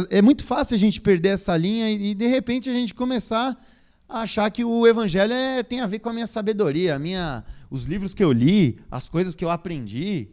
É 0.09 0.23
muito 0.23 0.43
fácil 0.43 0.77
a 0.77 0.79
gente 0.79 0.99
perder 0.99 1.31
essa 1.31 1.55
linha 1.59 1.91
e, 1.91 2.15
de 2.15 2.27
repente, 2.27 2.71
a 2.71 2.73
gente 2.73 2.95
começar 2.95 3.63
a 4.09 4.23
achar 4.23 4.51
que 4.51 4.65
o 4.65 4.87
evangelho 4.87 5.35
é, 5.35 5.63
tem 5.63 5.83
a 5.83 5.87
ver 5.87 5.99
com 5.99 6.09
a 6.09 6.15
minha 6.15 6.27
sabedoria, 6.27 6.97
a 6.97 6.99
minha, 6.99 7.45
os 7.71 7.85
livros 7.85 8.15
que 8.15 8.25
eu 8.25 8.33
li, 8.33 8.81
as 8.91 9.11
coisas 9.11 9.35
que 9.35 9.45
eu 9.45 9.51
aprendi, 9.51 10.31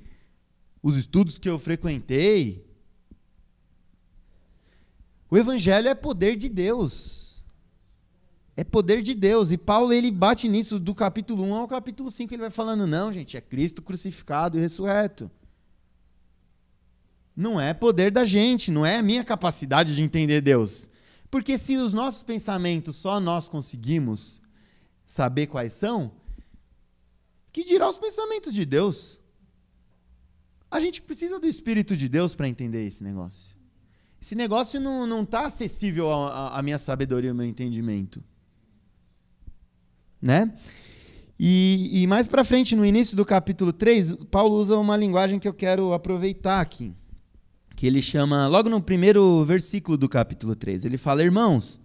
os 0.81 0.95
estudos 0.95 1.37
que 1.37 1.49
eu 1.49 1.59
frequentei. 1.59 2.64
O 5.35 5.37
evangelho 5.37 5.89
é 5.89 5.93
poder 5.93 6.37
de 6.37 6.47
Deus. 6.47 7.43
É 8.55 8.63
poder 8.63 9.01
de 9.01 9.13
Deus. 9.13 9.51
E 9.51 9.57
Paulo 9.57 9.91
ele 9.91 10.09
bate 10.09 10.47
nisso 10.47 10.79
do 10.79 10.95
capítulo 10.95 11.43
1 11.43 11.55
ao 11.55 11.67
capítulo 11.67 12.09
5. 12.09 12.33
Ele 12.33 12.43
vai 12.43 12.49
falando: 12.49 12.87
não, 12.87 13.11
gente, 13.11 13.35
é 13.35 13.41
Cristo 13.41 13.81
crucificado 13.81 14.57
e 14.57 14.61
ressurreto. 14.61 15.29
Não 17.35 17.59
é 17.59 17.73
poder 17.73 18.11
da 18.11 18.23
gente, 18.23 18.71
não 18.71 18.85
é 18.85 18.99
a 18.99 19.03
minha 19.03 19.25
capacidade 19.25 19.93
de 19.93 20.01
entender 20.01 20.39
Deus. 20.39 20.89
Porque 21.29 21.57
se 21.57 21.75
os 21.75 21.91
nossos 21.91 22.23
pensamentos 22.23 22.95
só 22.95 23.19
nós 23.19 23.49
conseguimos 23.49 24.39
saber 25.05 25.47
quais 25.47 25.73
são, 25.73 26.13
que 27.51 27.65
dirá 27.65 27.89
os 27.89 27.97
pensamentos 27.97 28.53
de 28.53 28.63
Deus? 28.65 29.19
A 30.71 30.79
gente 30.79 31.01
precisa 31.01 31.37
do 31.41 31.45
Espírito 31.45 31.97
de 31.97 32.07
Deus 32.07 32.33
para 32.33 32.47
entender 32.47 32.87
esse 32.87 33.03
negócio. 33.03 33.54
Esse 34.25 34.33
negócio 34.33 34.79
não 34.79 35.21
está 35.21 35.45
acessível 35.45 36.11
à 36.11 36.59
minha 36.63 36.79
sabedoria, 36.79 37.29
ao 37.29 37.35
meu 37.35 37.45
entendimento. 37.45 38.23
Né? 40.19 40.51
E, 41.39 42.01
e 42.01 42.07
mais 42.07 42.27
para 42.27 42.43
frente, 42.43 42.75
no 42.75 42.83
início 42.83 43.15
do 43.15 43.23
capítulo 43.23 43.71
3, 43.71 44.23
Paulo 44.31 44.55
usa 44.55 44.79
uma 44.79 44.97
linguagem 44.97 45.37
que 45.37 45.47
eu 45.47 45.53
quero 45.53 45.93
aproveitar 45.93 46.59
aqui. 46.59 46.91
Que 47.75 47.85
ele 47.85 48.01
chama, 48.01 48.47
logo 48.47 48.67
no 48.67 48.81
primeiro 48.81 49.45
versículo 49.45 49.95
do 49.95 50.09
capítulo 50.09 50.55
3, 50.55 50.85
ele 50.85 50.97
fala: 50.97 51.21
Irmãos, 51.21 51.79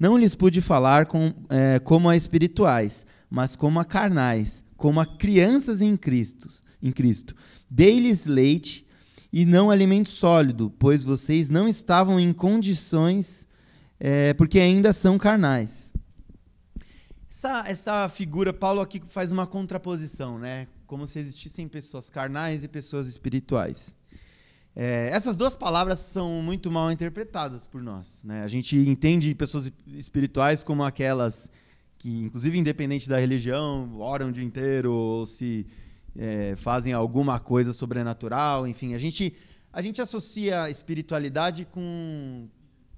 Não 0.00 0.16
lhes 0.16 0.34
pude 0.34 0.62
falar 0.62 1.04
com, 1.04 1.30
é, 1.50 1.78
como 1.78 2.08
a 2.08 2.16
espirituais, 2.16 3.04
mas 3.28 3.54
como 3.54 3.78
a 3.78 3.84
carnais, 3.84 4.64
como 4.78 4.98
a 4.98 5.04
crianças 5.04 5.82
em 5.82 5.94
Cristo. 5.98 6.48
Em 6.82 6.90
Cristo. 6.90 7.36
Dei-lhes 7.70 8.24
leite 8.24 8.86
e 9.32 9.46
não 9.46 9.70
alimento 9.70 10.10
sólido, 10.10 10.70
pois 10.78 11.02
vocês 11.02 11.48
não 11.48 11.66
estavam 11.66 12.20
em 12.20 12.32
condições, 12.32 13.46
é, 13.98 14.34
porque 14.34 14.58
ainda 14.58 14.92
são 14.92 15.16
carnais. 15.16 15.90
Essa, 17.30 17.64
essa 17.66 18.08
figura, 18.08 18.52
Paulo 18.52 18.80
aqui 18.80 19.02
faz 19.08 19.32
uma 19.32 19.46
contraposição, 19.46 20.38
né? 20.38 20.68
Como 20.86 21.06
se 21.06 21.18
existissem 21.18 21.66
pessoas 21.66 22.10
carnais 22.10 22.62
e 22.62 22.68
pessoas 22.68 23.08
espirituais. 23.08 23.94
É, 24.74 25.10
essas 25.10 25.36
duas 25.36 25.54
palavras 25.54 25.98
são 25.98 26.42
muito 26.42 26.70
mal 26.70 26.90
interpretadas 26.92 27.66
por 27.66 27.82
nós. 27.82 28.22
Né? 28.24 28.42
A 28.42 28.48
gente 28.48 28.76
entende 28.76 29.34
pessoas 29.34 29.70
espirituais 29.86 30.62
como 30.62 30.82
aquelas 30.82 31.50
que, 31.98 32.22
inclusive 32.22 32.58
independente 32.58 33.08
da 33.08 33.18
religião, 33.18 33.98
oram 33.98 34.28
o 34.28 34.32
dia 34.32 34.44
inteiro 34.44 34.92
ou 34.92 35.26
se 35.26 35.66
é, 36.16 36.54
fazem 36.56 36.92
alguma 36.92 37.38
coisa 37.40 37.72
sobrenatural. 37.72 38.66
Enfim, 38.66 38.94
a 38.94 38.98
gente, 38.98 39.34
a 39.72 39.80
gente 39.82 40.00
associa 40.00 40.70
espiritualidade 40.70 41.66
com, 41.70 42.46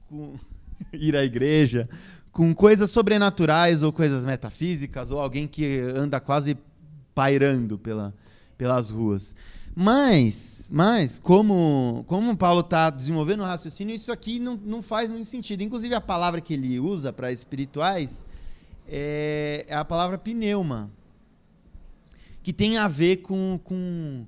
com 0.09 0.38
ir 0.92 1.16
à 1.16 1.25
igreja, 1.25 1.88
com 2.33 2.54
coisas 2.54 2.90
sobrenaturais 2.90 3.83
ou 3.83 3.92
coisas 3.92 4.25
metafísicas 4.25 5.11
ou 5.11 5.21
alguém 5.21 5.47
que 5.47 5.78
anda 5.78 6.21
quase 6.21 6.56
pairando 7.14 7.78
pela, 7.78 8.14
pelas 8.59 8.90
ruas. 8.90 9.35
Mas, 9.76 10.68
mas 10.71 11.18
como, 11.18 12.04
como 12.06 12.37
Paulo 12.37 12.61
está 12.61 12.90
desenvolvendo 12.90 13.40
o 13.40 13.44
raciocínio, 13.44 13.94
isso 13.94 14.12
aqui 14.12 14.38
não, 14.38 14.56
não 14.64 14.80
faz 14.80 15.11
muito 15.11 15.26
sentido. 15.26 15.62
Inclusive, 15.62 15.94
a 15.94 16.00
palavra 16.00 16.40
que 16.40 16.54
ele 16.54 16.78
usa 16.78 17.12
para 17.12 17.33
espirituais 17.33 18.25
é, 18.87 19.64
é, 19.68 19.75
a 19.75 19.85
palavra 19.85 20.18
pneuma, 20.18 20.90
que 22.44 22.52
tem 22.52 22.76
a 22.76 22.86
ver 22.86 23.22
com, 23.22 23.58
com, 23.64 24.26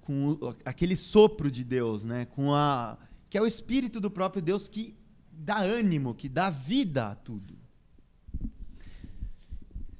com 0.00 0.38
aquele 0.64 0.96
sopro 0.96 1.50
de 1.50 1.62
Deus, 1.62 2.02
né? 2.02 2.24
com 2.24 2.54
a, 2.54 2.96
que 3.28 3.36
é 3.36 3.42
o 3.42 3.46
espírito 3.46 4.00
do 4.00 4.10
próprio 4.10 4.40
Deus 4.40 4.68
que 4.68 4.96
dá 5.30 5.58
ânimo, 5.58 6.14
que 6.14 6.30
dá 6.30 6.48
vida 6.48 7.08
a 7.10 7.14
tudo. 7.14 7.58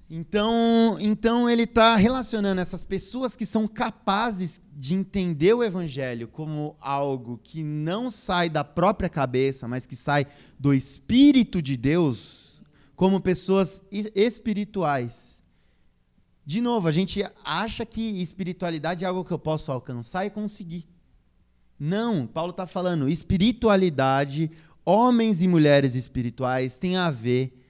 Então, 0.09 0.97
então 0.99 1.51
ele 1.51 1.65
está 1.65 1.95
relacionando 1.97 2.61
essas 2.61 2.87
pessoas 2.87 3.37
que 3.37 3.45
são 3.45 3.69
capazes 3.69 4.59
de 4.73 4.95
entender 4.95 5.53
o 5.53 5.63
evangelho 5.63 6.27
como 6.27 6.75
algo 6.81 7.39
que 7.43 7.63
não 7.63 8.09
sai 8.09 8.49
da 8.49 8.65
própria 8.65 9.11
cabeça, 9.11 9.69
mas 9.69 9.85
que 9.85 9.97
sai 9.97 10.27
do 10.59 10.73
espírito 10.73 11.61
de 11.61 11.77
Deus, 11.77 12.63
como 12.97 13.21
pessoas 13.21 13.83
espirituais. 13.91 15.34
De 16.47 16.61
novo, 16.61 16.89
a 16.89 16.93
gente 16.93 17.25
acha 17.45 17.87
que 17.87 18.23
espiritualidade 18.23 19.05
é 19.05 19.07
algo 19.07 19.25
que 19.25 19.33
eu 19.33 19.39
posso 19.39 19.73
alcançar 19.73 20.27
e 20.27 20.31
conseguir. 20.31 20.87
Não, 21.79 22.27
Paulo 22.27 22.51
está 22.51 22.67
falando, 22.67 23.09
espiritualidade, 23.09 24.51
homens 24.85 25.43
e 25.43 25.49
mulheres 25.49 25.95
espirituais, 25.95 26.79
tem 26.79 26.97
a 26.97 27.11
ver 27.11 27.61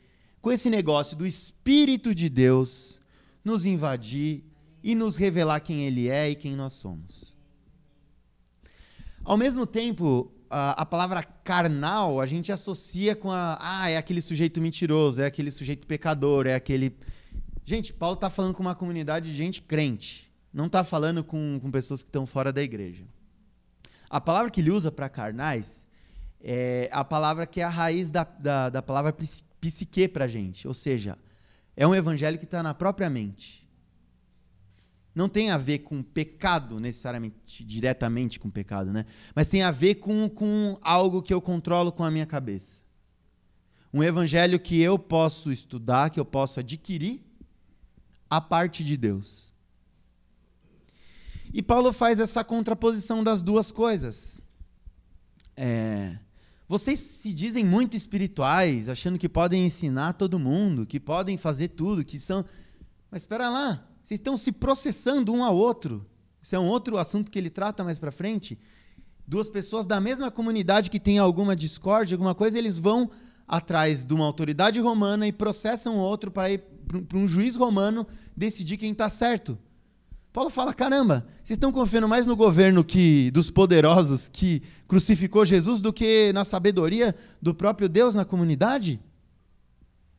com 0.42 0.52
esse 0.52 0.68
negócio 0.68 1.16
do 1.16 1.26
Espírito 1.26 2.14
de 2.14 2.28
Deus 2.28 3.00
nos 3.44 3.64
invadir 3.64 4.44
e 4.82 4.94
nos 4.94 5.16
revelar 5.16 5.60
quem 5.60 5.86
Ele 5.86 6.08
é 6.08 6.28
e 6.28 6.34
quem 6.34 6.54
nós 6.54 6.74
somos. 6.74 7.34
Ao 9.24 9.38
mesmo 9.38 9.66
tempo, 9.66 10.30
a, 10.50 10.82
a, 10.82 10.86
palavra 10.86 11.22
carnal 11.22 12.20
a 12.20 12.26
gente 12.26 12.52
associa 12.52 13.16
com 13.16 13.30
a. 13.30 13.56
Ah, 13.58 13.88
é 13.88 13.96
aquele 13.96 14.20
sujeito 14.20 14.60
mentiroso, 14.60 15.22
é 15.22 15.26
aquele 15.26 15.50
sujeito 15.50 15.86
pecador, 15.86 16.46
é 16.46 16.54
aquele. 16.54 16.94
Gente, 17.64 17.94
Paulo 17.94 18.14
está 18.14 18.28
falando 18.28 18.54
com 18.54 18.62
uma 18.62 18.74
comunidade 18.74 19.30
de 19.30 19.34
gente 19.34 19.62
crente. 19.62 20.30
Não 20.52 20.66
está 20.66 20.84
falando 20.84 21.24
com, 21.24 21.58
com 21.60 21.70
pessoas 21.70 22.02
que 22.02 22.08
estão 22.10 22.26
fora 22.26 22.52
da 22.52 22.62
igreja. 22.62 23.04
A 24.10 24.20
palavra 24.20 24.50
que 24.50 24.60
ele 24.60 24.70
usa 24.70 24.92
para 24.92 25.08
carnais 25.08 25.86
é 26.40 26.90
a 26.92 27.02
palavra 27.02 27.46
que 27.46 27.60
é 27.60 27.64
a 27.64 27.68
raiz 27.70 28.10
da, 28.10 28.22
da, 28.22 28.68
da 28.68 28.82
palavra 28.82 29.16
psique 29.60 30.06
para 30.06 30.28
gente. 30.28 30.68
Ou 30.68 30.74
seja, 30.74 31.18
é 31.74 31.86
um 31.86 31.94
evangelho 31.94 32.38
que 32.38 32.44
está 32.44 32.62
na 32.62 32.74
própria 32.74 33.08
mente. 33.08 33.66
Não 35.14 35.28
tem 35.28 35.50
a 35.50 35.56
ver 35.56 35.78
com 35.78 36.02
pecado, 36.02 36.78
necessariamente, 36.78 37.64
diretamente 37.64 38.38
com 38.38 38.50
pecado, 38.50 38.92
né? 38.92 39.06
Mas 39.34 39.48
tem 39.48 39.62
a 39.62 39.70
ver 39.70 39.94
com, 39.94 40.28
com 40.28 40.76
algo 40.82 41.22
que 41.22 41.32
eu 41.32 41.40
controlo 41.40 41.90
com 41.90 42.04
a 42.04 42.10
minha 42.10 42.26
cabeça. 42.26 42.78
Um 43.92 44.02
evangelho 44.02 44.60
que 44.60 44.82
eu 44.82 44.98
posso 44.98 45.50
estudar, 45.50 46.10
que 46.10 46.20
eu 46.20 46.24
posso 46.24 46.60
adquirir 46.60 47.23
a 48.36 48.40
parte 48.40 48.82
de 48.82 48.96
Deus. 48.96 49.52
E 51.52 51.62
Paulo 51.62 51.92
faz 51.92 52.18
essa 52.18 52.42
contraposição 52.42 53.22
das 53.22 53.40
duas 53.40 53.70
coisas. 53.70 54.42
É, 55.56 56.18
vocês 56.68 56.98
se 56.98 57.32
dizem 57.32 57.64
muito 57.64 57.96
espirituais, 57.96 58.88
achando 58.88 59.18
que 59.18 59.28
podem 59.28 59.64
ensinar 59.64 60.14
todo 60.14 60.38
mundo, 60.38 60.84
que 60.84 60.98
podem 60.98 61.38
fazer 61.38 61.68
tudo, 61.68 62.04
que 62.04 62.18
são. 62.18 62.44
Mas 63.10 63.22
espera 63.22 63.48
lá, 63.48 63.86
vocês 64.02 64.18
estão 64.18 64.36
se 64.36 64.50
processando 64.50 65.32
um 65.32 65.44
ao 65.44 65.56
outro. 65.56 66.04
Isso 66.42 66.56
é 66.56 66.58
um 66.58 66.66
outro 66.66 66.98
assunto 66.98 67.30
que 67.30 67.38
ele 67.38 67.50
trata 67.50 67.84
mais 67.84 67.98
para 67.98 68.10
frente. 68.10 68.58
Duas 69.26 69.48
pessoas 69.48 69.86
da 69.86 70.00
mesma 70.00 70.30
comunidade 70.30 70.90
que 70.90 70.98
têm 70.98 71.18
alguma 71.18 71.54
discórdia, 71.54 72.16
alguma 72.16 72.34
coisa, 72.34 72.58
eles 72.58 72.78
vão 72.78 73.10
atrás 73.46 74.04
de 74.04 74.12
uma 74.12 74.26
autoridade 74.26 74.80
romana 74.80 75.26
e 75.26 75.32
processam 75.32 75.98
o 75.98 76.00
outro 76.00 76.30
para 76.30 76.50
ir 76.50 76.73
para 76.84 77.18
um 77.18 77.26
juiz 77.26 77.56
romano 77.56 78.06
decidir 78.36 78.76
quem 78.76 78.92
está 78.92 79.08
certo. 79.08 79.58
Paulo 80.34 80.50
fala: 80.50 80.74
caramba, 80.74 81.24
vocês 81.36 81.56
estão 81.56 81.70
confiando 81.70 82.08
mais 82.08 82.26
no 82.26 82.34
governo 82.34 82.84
que 82.84 83.30
dos 83.30 83.50
poderosos 83.50 84.28
que 84.28 84.62
crucificou 84.88 85.44
Jesus 85.44 85.80
do 85.80 85.92
que 85.92 86.32
na 86.32 86.44
sabedoria 86.44 87.14
do 87.40 87.54
próprio 87.54 87.88
Deus 87.88 88.14
na 88.14 88.24
comunidade? 88.24 89.00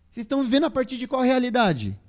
Vocês 0.10 0.24
estão 0.24 0.42
vivendo 0.42 0.64
a 0.64 0.70
partir 0.70 0.96
de 0.96 1.06
qual 1.06 1.22
realidade? 1.22 2.00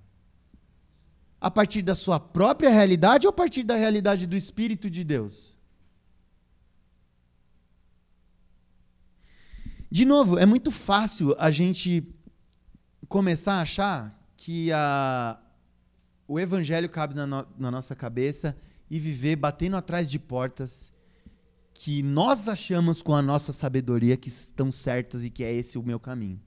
A 1.41 1.51
partir 1.51 1.83
da 1.83 1.97
sua 1.97 2.21
própria 2.21 2.71
realidade 2.71 3.27
ou 3.27 3.31
a 3.31 3.33
partir 3.33 3.65
da 3.65 3.75
realidade 3.75 4.27
do 4.27 4.37
Espírito 4.37 4.89
de 4.89 5.03
Deus? 5.03 5.57
De 9.91 10.05
novo, 10.05 10.39
é 10.39 10.47
muito 10.47 10.71
fácil 10.71 11.35
a 11.39 11.51
gente 11.51 12.07
começar 13.09 13.55
a 13.55 13.63
achar 13.63 14.16
que 14.47 14.71
a, 14.71 15.37
o 16.29 16.39
evangelho 16.39 16.89
cabe 16.89 17.17
na, 17.17 17.27
no, 17.27 17.45
na 17.59 17.69
nossa 17.69 17.97
cabeça 17.97 18.57
e 18.89 19.01
viver 19.01 19.35
batendo 19.35 19.77
atrás 19.77 20.09
de 20.09 20.21
portas 20.21 20.95
que 21.75 22.01
nós 22.01 22.47
achamos 22.47 23.03
com 23.03 23.13
a 23.13 23.21
nossa 23.21 23.53
sabedoria 23.53 24.17
que 24.17 24.29
estão 24.29 24.71
certas 24.71 25.25
e 25.25 25.31
que 25.31 25.43
é 25.43 25.53
esse 25.53 25.77
o 25.77 25.83
meu 25.83 25.99
caminho. 25.99 26.41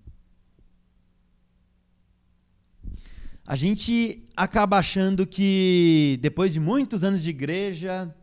A 3.45 3.57
gente 3.57 4.25
acaba 4.33 4.77
achando 4.77 5.27
que 5.27 6.17
depois 6.21 6.53
de 6.53 6.59
muitos 6.61 7.03
anos 7.03 7.21
de 7.21 7.31
igreja, 7.31 8.15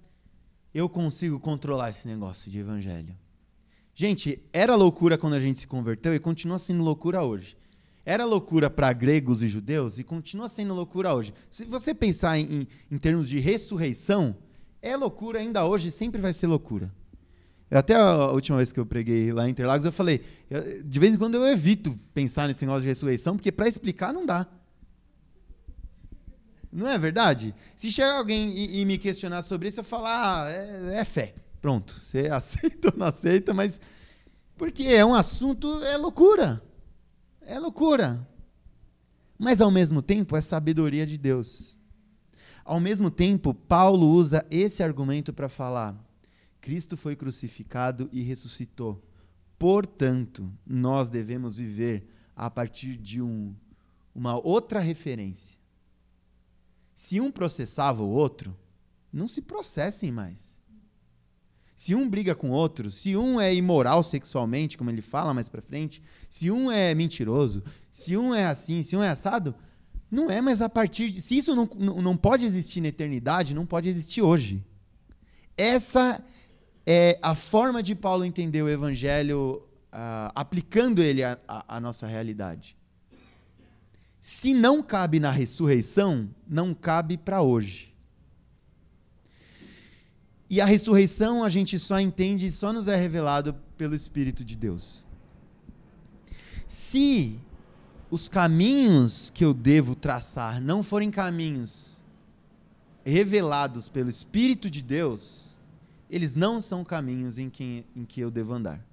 eu 0.73 0.89
consigo 0.89 1.39
controlar 1.39 1.91
esse 1.91 2.09
negócio 2.09 2.51
de 2.51 2.59
evangelho. 2.61 3.15
Gente, 3.95 4.43
era 4.55 4.75
loucura 4.75 5.19
quando 5.19 5.35
a 5.35 5.41
gente 5.41 5.59
se 5.59 5.67
converteu 5.67 6.15
e 6.15 6.19
continua 6.19 6.59
sendo 6.59 6.83
loucura 6.83 7.23
hoje. 7.23 7.59
Era 8.09 8.25
loucura 8.25 8.71
para 8.71 8.93
gregos 8.93 9.43
e 9.43 9.49
judeus 9.49 9.99
e 9.99 10.05
continua 10.05 10.49
sendo 10.49 10.73
loucura 10.73 11.13
hoje. 11.13 11.35
Se 11.51 11.65
você 11.65 11.93
pensar 11.93 12.39
em, 12.39 12.69
em, 12.89 12.99
termos 12.99 13.29
de 13.29 13.41
ressurreição, 13.41 14.37
é 14.81 14.97
loucura 14.97 15.41
ainda 15.41 15.67
hoje, 15.67 15.91
sempre 15.91 16.21
vai 16.21 16.33
ser 16.33 16.47
loucura. 16.47 16.95
Até 17.69 17.97
a 17.97 18.31
última 18.31 18.59
vez 18.59 18.71
que 18.71 18.79
eu 18.79 18.87
preguei 18.87 19.33
lá 19.33 19.49
em 19.49 19.51
Interlagos, 19.51 19.85
eu 19.85 19.91
falei, 19.91 20.23
eu, 20.49 20.85
de 20.85 21.01
vez 21.01 21.17
em 21.17 21.19
quando 21.19 21.35
eu 21.35 21.45
evito 21.49 21.99
pensar 22.15 22.47
nesse 22.47 22.65
negócio 22.65 22.83
de 22.83 22.89
ressurreição, 22.89 23.35
porque 23.35 23.51
para 23.51 23.67
explicar 23.67 24.13
não 24.13 24.25
dá. 24.25 24.47
Não 26.71 26.87
é 26.87 26.97
verdade? 26.97 27.53
Se 27.75 27.91
chegar 27.91 28.19
alguém 28.19 28.51
e, 28.51 28.83
e 28.83 28.85
me 28.85 28.99
questionar 28.99 29.43
sobre 29.43 29.69
isso, 29.69 29.81
eu 29.81 29.85
falar, 29.85 30.45
ah, 30.45 30.51
é, 30.53 31.01
é 31.01 31.05
fé. 31.05 31.35
Pronto, 31.61 31.93
você 31.93 32.29
aceita 32.31 32.93
ou 32.93 32.97
não 32.97 33.07
aceita, 33.07 33.53
mas 33.53 33.81
porque 34.57 34.85
é 34.85 35.05
um 35.05 35.15
assunto, 35.15 35.83
é 35.83 35.97
loucura. 35.97 36.63
É 37.47 37.61
loucura. 37.61 38.29
Mas 39.39 39.61
ao 39.61 39.71
mesmo 39.71 40.03
tempo 40.03 40.37
é 40.37 40.41
sabedoria 40.41 41.07
de 41.07 41.17
Deus. 41.17 41.77
Ao 42.65 42.81
mesmo 42.81 43.09
tempo, 43.09 43.55
Paulo 43.55 44.09
usa 44.09 44.45
esse 44.51 44.83
argumento 44.83 45.33
para 45.33 45.49
falar: 45.49 45.97
Cristo 46.61 46.97
foi 46.97 47.15
crucificado 47.15 48.09
e 48.13 48.21
ressuscitou. 48.23 49.01
Portanto, 49.57 50.53
nós 50.67 51.09
devemos 51.09 51.59
viver 51.59 52.11
a 52.35 52.51
partir 52.51 52.97
de 52.97 53.23
um, 53.23 53.55
uma 54.13 54.37
outra 54.45 54.81
referência. 54.81 55.57
Se 56.97 57.21
um 57.21 57.31
processava 57.31 58.03
o 58.03 58.11
outro, 58.11 58.57
não 59.13 59.29
se 59.29 59.41
processem 59.41 60.11
mais. 60.11 60.56
Se 61.77 61.95
um 61.95 62.09
briga 62.09 62.35
com 62.35 62.51
outro, 62.51 62.91
se 62.91 63.15
um 63.15 63.39
é 63.39 63.55
imoral 63.55 64.03
sexualmente, 64.03 64.79
como 64.79 64.91
ele 64.91 65.03
fala 65.03 65.35
mais 65.35 65.47
para 65.47 65.61
frente, 65.61 66.03
se 66.27 66.51
um 66.51 66.73
é 66.73 66.95
mentiroso, 66.95 67.63
se 67.93 68.17
um 68.17 68.35
é 68.35 68.47
assim, 68.47 68.83
se 68.83 68.97
um 68.97 69.03
é 69.03 69.11
assado, 69.11 69.55
não 70.11 70.31
é 70.31 70.41
mais 70.41 70.63
a 70.63 70.71
partir 70.71 71.11
de. 71.11 71.21
Se 71.21 71.37
isso 71.37 71.55
não, 71.55 71.67
não 72.01 72.17
pode 72.17 72.47
existir 72.47 72.81
na 72.81 72.89
eternidade, 72.89 73.55
não 73.55 73.67
pode 73.67 73.91
existir 73.91 74.23
hoje. 74.23 74.65
Essa 75.55 76.25
é 76.87 77.19
a 77.21 77.35
forma 77.35 77.83
de 77.83 77.95
Paulo 77.95 78.25
entender 78.25 78.63
o 78.63 78.69
evangelho, 78.71 79.63
uh, 79.93 80.33
aplicando 80.35 81.03
ele 81.03 81.23
à 81.23 81.79
nossa 81.79 82.07
realidade. 82.07 82.75
Se 84.19 84.55
não 84.55 84.83
cabe 84.83 85.21
na 85.21 85.31
ressurreição, 85.31 86.29
não 86.49 86.73
cabe 86.73 87.19
para 87.19 87.43
hoje. 87.43 87.95
E 90.49 90.61
a 90.61 90.65
ressurreição 90.65 91.43
a 91.43 91.49
gente 91.49 91.79
só 91.79 91.99
entende, 91.99 92.51
só 92.51 92.73
nos 92.73 92.87
é 92.87 92.97
revelado 92.97 93.55
pelo 93.77 93.95
Espírito 93.95 94.45
de 94.45 94.55
Deus. 94.55 95.05
Se 96.69 97.41
os 98.11 98.29
caminhos 98.29 99.31
que 99.35 99.45
eu 99.45 99.53
devo 99.53 99.97
traçar 99.97 100.61
não 100.61 100.83
forem 100.83 101.11
caminhos 101.11 102.03
revelados 103.05 103.89
pelo 103.89 104.09
Espírito 104.09 104.71
de 104.71 104.83
Deus, 104.83 105.57
eles 106.09 106.35
não 106.35 106.61
são 106.61 106.85
caminhos 106.85 107.39
em 107.39 107.51
que, 107.51 107.85
em 107.95 108.05
que 108.05 108.21
eu 108.21 108.31
devo 108.31 108.53
andar. 108.53 108.85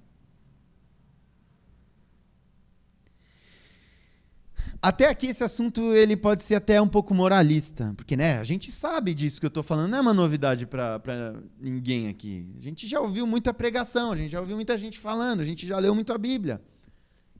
Até 4.80 5.08
aqui 5.08 5.28
esse 5.28 5.42
assunto 5.42 5.80
ele 5.94 6.16
pode 6.16 6.42
ser 6.42 6.56
até 6.56 6.80
um 6.80 6.88
pouco 6.88 7.14
moralista, 7.14 7.94
porque 7.96 8.16
né, 8.16 8.38
a 8.38 8.44
gente 8.44 8.70
sabe 8.70 9.14
disso 9.14 9.40
que 9.40 9.46
eu 9.46 9.48
estou 9.48 9.62
falando, 9.62 9.90
não 9.90 9.98
é 9.98 10.00
uma 10.00 10.14
novidade 10.14 10.66
para 10.66 11.34
ninguém 11.58 12.08
aqui. 12.08 12.46
A 12.58 12.60
gente 12.60 12.86
já 12.86 13.00
ouviu 13.00 13.26
muita 13.26 13.54
pregação, 13.54 14.12
a 14.12 14.16
gente 14.16 14.30
já 14.30 14.40
ouviu 14.40 14.56
muita 14.56 14.76
gente 14.76 14.98
falando, 14.98 15.40
a 15.40 15.44
gente 15.44 15.66
já 15.66 15.78
leu 15.78 15.94
muito 15.94 16.12
a 16.12 16.18
Bíblia. 16.18 16.60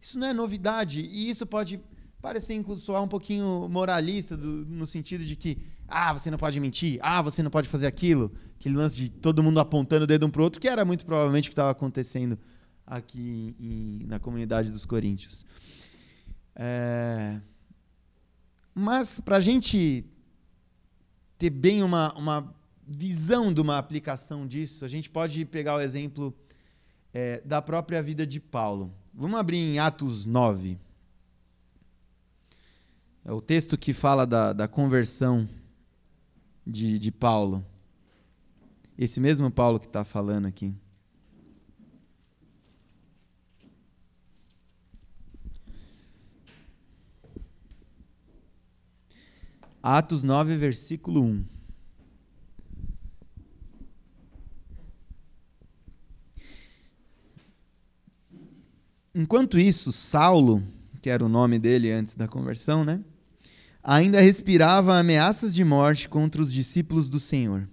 Isso 0.01 0.19
não 0.19 0.27
é 0.27 0.33
novidade 0.33 1.01
e 1.01 1.29
isso 1.31 1.47
pode 1.47 1.81
parecer 2.21 2.63
soar 2.79 3.03
um 3.03 3.09
pouquinho 3.09 3.69
moralista 3.69 4.35
do, 4.35 4.65
no 4.67 4.87
sentido 4.87 5.25
de 5.25 5.37
que 5.37 5.59
ah, 5.87 6.13
você 6.15 6.31
não 6.31 6.39
pode 6.39 6.59
mentir, 6.59 6.99
ah, 7.03 7.21
você 7.21 7.43
não 7.43 7.51
pode 7.51 7.69
fazer 7.69 7.87
aquilo, 7.87 8.33
aquele 8.59 8.75
lance 8.75 8.97
de 8.97 9.11
todo 9.11 9.43
mundo 9.43 9.61
apontando 9.61 10.05
o 10.05 10.07
dedo 10.07 10.27
um 10.27 10.31
para 10.31 10.41
o 10.41 10.45
outro, 10.45 10.61
que 10.61 10.69
era 10.69 10.85
muito 10.85 11.05
provavelmente 11.05 11.49
o 11.49 11.51
que 11.51 11.53
estava 11.53 11.71
acontecendo 11.71 12.39
aqui 12.87 13.55
em, 13.61 14.07
na 14.07 14.19
comunidade 14.19 14.71
dos 14.71 14.85
coríntios. 14.85 15.45
É... 16.57 17.41
Mas 18.75 19.21
para 19.21 19.37
a 19.37 19.41
gente 19.41 20.05
ter 21.39 21.51
bem 21.51 21.83
uma, 21.83 22.13
uma 22.15 22.55
visão 22.87 23.53
de 23.53 23.61
uma 23.61 23.79
aplicação 23.79 24.47
disso, 24.47 24.85
a 24.85 24.89
gente 24.89 25.09
pode 25.09 25.45
pegar 25.45 25.77
o 25.77 25.81
exemplo 25.81 26.35
é, 27.13 27.41
da 27.43 27.63
própria 27.63 28.03
vida 28.03 28.27
de 28.27 28.41
Paulo. 28.41 28.93
Vamos 29.13 29.39
abrir 29.39 29.59
em 29.59 29.79
Atos 29.79 30.25
9. 30.25 30.79
É 33.25 33.33
o 33.33 33.41
texto 33.41 33.79
que 33.79 33.95
fala 33.95 34.27
da, 34.27 34.53
da 34.53 34.69
conversão 34.69 35.49
de, 36.67 36.99
de 36.99 37.11
Paulo. 37.11 37.65
Esse 38.99 39.21
mesmo 39.21 39.51
Paulo 39.51 39.79
que 39.79 39.87
está 39.87 40.05
falando 40.05 40.47
aqui. 40.47 40.75
Atos 49.87 50.23
9, 50.23 50.57
versículo 50.57 51.23
1. 51.23 51.45
Enquanto 59.15 59.59
isso, 59.59 59.93
Saulo, 59.93 60.63
que 61.03 61.11
era 61.11 61.23
o 61.23 61.29
nome 61.29 61.59
dele 61.59 61.93
antes 61.93 62.15
da 62.15 62.27
conversão, 62.27 62.83
né? 62.83 62.99
Ainda 63.83 64.23
respirava 64.23 64.99
ameaças 64.99 65.55
de 65.55 65.63
morte 65.63 66.09
contra 66.09 66.41
os 66.41 66.51
discípulos 66.51 67.07
do 67.07 67.21
Senhor. 67.21 67.69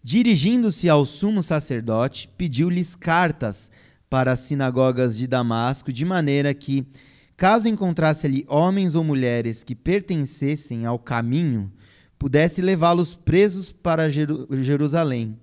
Dirigindo-se 0.00 0.88
ao 0.88 1.04
sumo 1.04 1.42
sacerdote, 1.42 2.30
pediu-lhes 2.38 2.94
cartas 2.94 3.68
para 4.08 4.30
as 4.30 4.40
sinagogas 4.42 5.16
de 5.16 5.26
Damasco, 5.26 5.92
de 5.92 6.04
maneira 6.04 6.54
que 6.54 6.86
caso 7.36 7.68
encontrasse 7.68 8.26
ali 8.26 8.44
homens 8.48 8.94
ou 8.94 9.04
mulheres 9.04 9.62
que 9.62 9.74
pertencessem 9.74 10.86
ao 10.86 10.98
caminho, 10.98 11.72
pudesse 12.18 12.62
levá-los 12.62 13.14
presos 13.14 13.70
para 13.70 14.08
Jerusalém. 14.08 15.38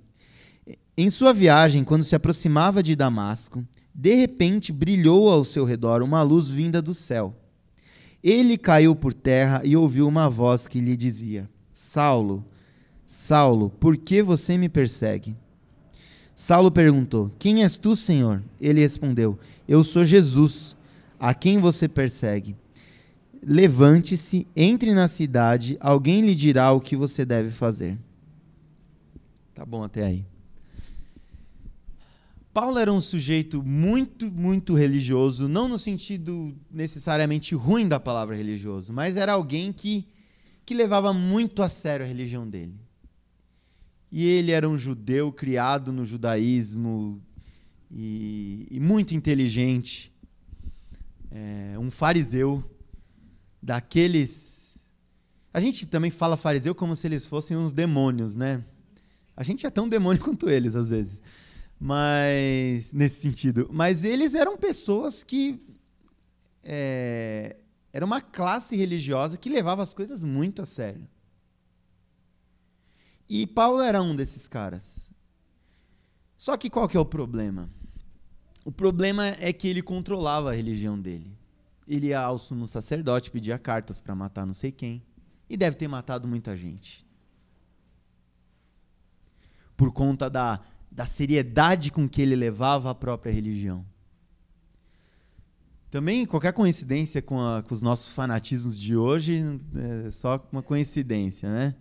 Em 0.97 1.09
sua 1.09 1.33
viagem, 1.33 1.83
quando 1.83 2.03
se 2.03 2.15
aproximava 2.15 2.81
de 2.81 2.95
Damasco, 2.95 3.65
de 3.93 4.13
repente 4.15 4.71
brilhou 4.71 5.29
ao 5.29 5.43
seu 5.43 5.65
redor 5.65 6.01
uma 6.01 6.21
luz 6.21 6.47
vinda 6.47 6.81
do 6.81 6.93
céu. 6.93 7.35
Ele 8.23 8.57
caiu 8.57 8.95
por 8.95 9.13
terra 9.13 9.61
e 9.63 9.75
ouviu 9.75 10.07
uma 10.07 10.29
voz 10.29 10.67
que 10.67 10.79
lhe 10.79 10.95
dizia: 10.95 11.49
Saulo, 11.73 12.45
Saulo, 13.05 13.69
por 13.69 13.97
que 13.97 14.21
você 14.21 14.57
me 14.57 14.69
persegue? 14.69 15.35
Saulo 16.33 16.71
perguntou: 16.71 17.31
Quem 17.37 17.63
és 17.63 17.77
tu, 17.77 17.95
Senhor? 17.95 18.41
Ele 18.59 18.81
respondeu: 18.81 19.37
Eu 19.67 19.83
sou 19.83 20.05
Jesus 20.05 20.75
a 21.21 21.35
quem 21.35 21.59
você 21.59 21.87
persegue. 21.87 22.55
Levante-se, 23.43 24.47
entre 24.55 24.91
na 24.95 25.07
cidade, 25.07 25.77
alguém 25.79 26.21
lhe 26.21 26.33
dirá 26.33 26.71
o 26.71 26.81
que 26.81 26.95
você 26.95 27.23
deve 27.23 27.51
fazer. 27.51 27.95
Tá 29.53 29.63
bom 29.63 29.83
até 29.83 30.03
aí. 30.03 30.25
Paulo 32.51 32.79
era 32.79 32.91
um 32.91 32.99
sujeito 32.99 33.61
muito, 33.61 34.31
muito 34.31 34.73
religioso, 34.73 35.47
não 35.47 35.67
no 35.67 35.77
sentido 35.77 36.55
necessariamente 36.71 37.53
ruim 37.53 37.87
da 37.87 37.99
palavra 37.99 38.35
religioso, 38.35 38.91
mas 38.91 39.15
era 39.15 39.33
alguém 39.33 39.71
que, 39.71 40.07
que 40.65 40.73
levava 40.73 41.13
muito 41.13 41.61
a 41.61 41.69
sério 41.69 42.03
a 42.03 42.09
religião 42.09 42.49
dele. 42.49 42.73
E 44.11 44.25
ele 44.25 44.51
era 44.51 44.67
um 44.67 44.77
judeu 44.77 45.31
criado 45.31 45.93
no 45.93 46.03
judaísmo 46.03 47.21
e, 47.91 48.65
e 48.71 48.79
muito 48.79 49.13
inteligente 49.13 50.10
é, 51.31 51.79
um 51.79 51.89
fariseu 51.89 52.63
daqueles. 53.61 54.85
A 55.53 55.59
gente 55.59 55.85
também 55.85 56.11
fala 56.11 56.35
fariseu 56.35 56.75
como 56.75 56.95
se 56.95 57.07
eles 57.07 57.25
fossem 57.25 57.55
uns 57.55 57.71
demônios, 57.71 58.35
né? 58.35 58.63
A 59.35 59.43
gente 59.43 59.65
é 59.65 59.69
tão 59.69 59.87
demônio 59.87 60.21
quanto 60.23 60.49
eles, 60.49 60.75
às 60.75 60.89
vezes. 60.89 61.21
Mas, 61.79 62.93
nesse 62.93 63.21
sentido. 63.21 63.69
Mas 63.71 64.03
eles 64.03 64.35
eram 64.35 64.57
pessoas 64.57 65.23
que. 65.23 65.59
É, 66.63 67.57
era 67.91 68.05
uma 68.05 68.21
classe 68.21 68.75
religiosa 68.75 69.37
que 69.37 69.49
levava 69.49 69.81
as 69.81 69.93
coisas 69.93 70.23
muito 70.23 70.61
a 70.61 70.65
sério. 70.65 71.07
E 73.27 73.47
Paulo 73.47 73.81
era 73.81 74.01
um 74.01 74.15
desses 74.15 74.47
caras. 74.47 75.11
Só 76.37 76.55
que 76.57 76.69
qual 76.69 76.87
que 76.87 76.97
é 76.97 76.99
o 76.99 77.05
problema? 77.05 77.69
O 78.63 78.71
problema 78.71 79.27
é 79.39 79.51
que 79.51 79.67
ele 79.67 79.81
controlava 79.81 80.51
a 80.51 80.53
religião 80.53 80.99
dele. 80.99 81.35
Ele 81.87 82.07
ia 82.07 82.19
ao 82.19 82.37
sumo 82.37 82.67
sacerdote, 82.67 83.31
pedia 83.31 83.57
cartas 83.57 83.99
para 83.99 84.15
matar 84.15 84.45
não 84.45 84.53
sei 84.53 84.71
quem. 84.71 85.03
E 85.49 85.57
deve 85.57 85.75
ter 85.75 85.87
matado 85.87 86.27
muita 86.27 86.55
gente. 86.55 87.05
Por 89.75 89.91
conta 89.91 90.29
da, 90.29 90.61
da 90.91 91.05
seriedade 91.05 91.91
com 91.91 92.07
que 92.07 92.21
ele 92.21 92.35
levava 92.35 92.91
a 92.91 92.95
própria 92.95 93.31
religião. 93.31 93.85
Também, 95.89 96.25
qualquer 96.25 96.53
coincidência 96.53 97.21
com, 97.21 97.41
a, 97.41 97.61
com 97.61 97.73
os 97.73 97.81
nossos 97.81 98.13
fanatismos 98.13 98.79
de 98.79 98.95
hoje 98.95 99.43
é 100.05 100.11
só 100.11 100.41
uma 100.49 100.63
coincidência, 100.63 101.49
né? 101.49 101.75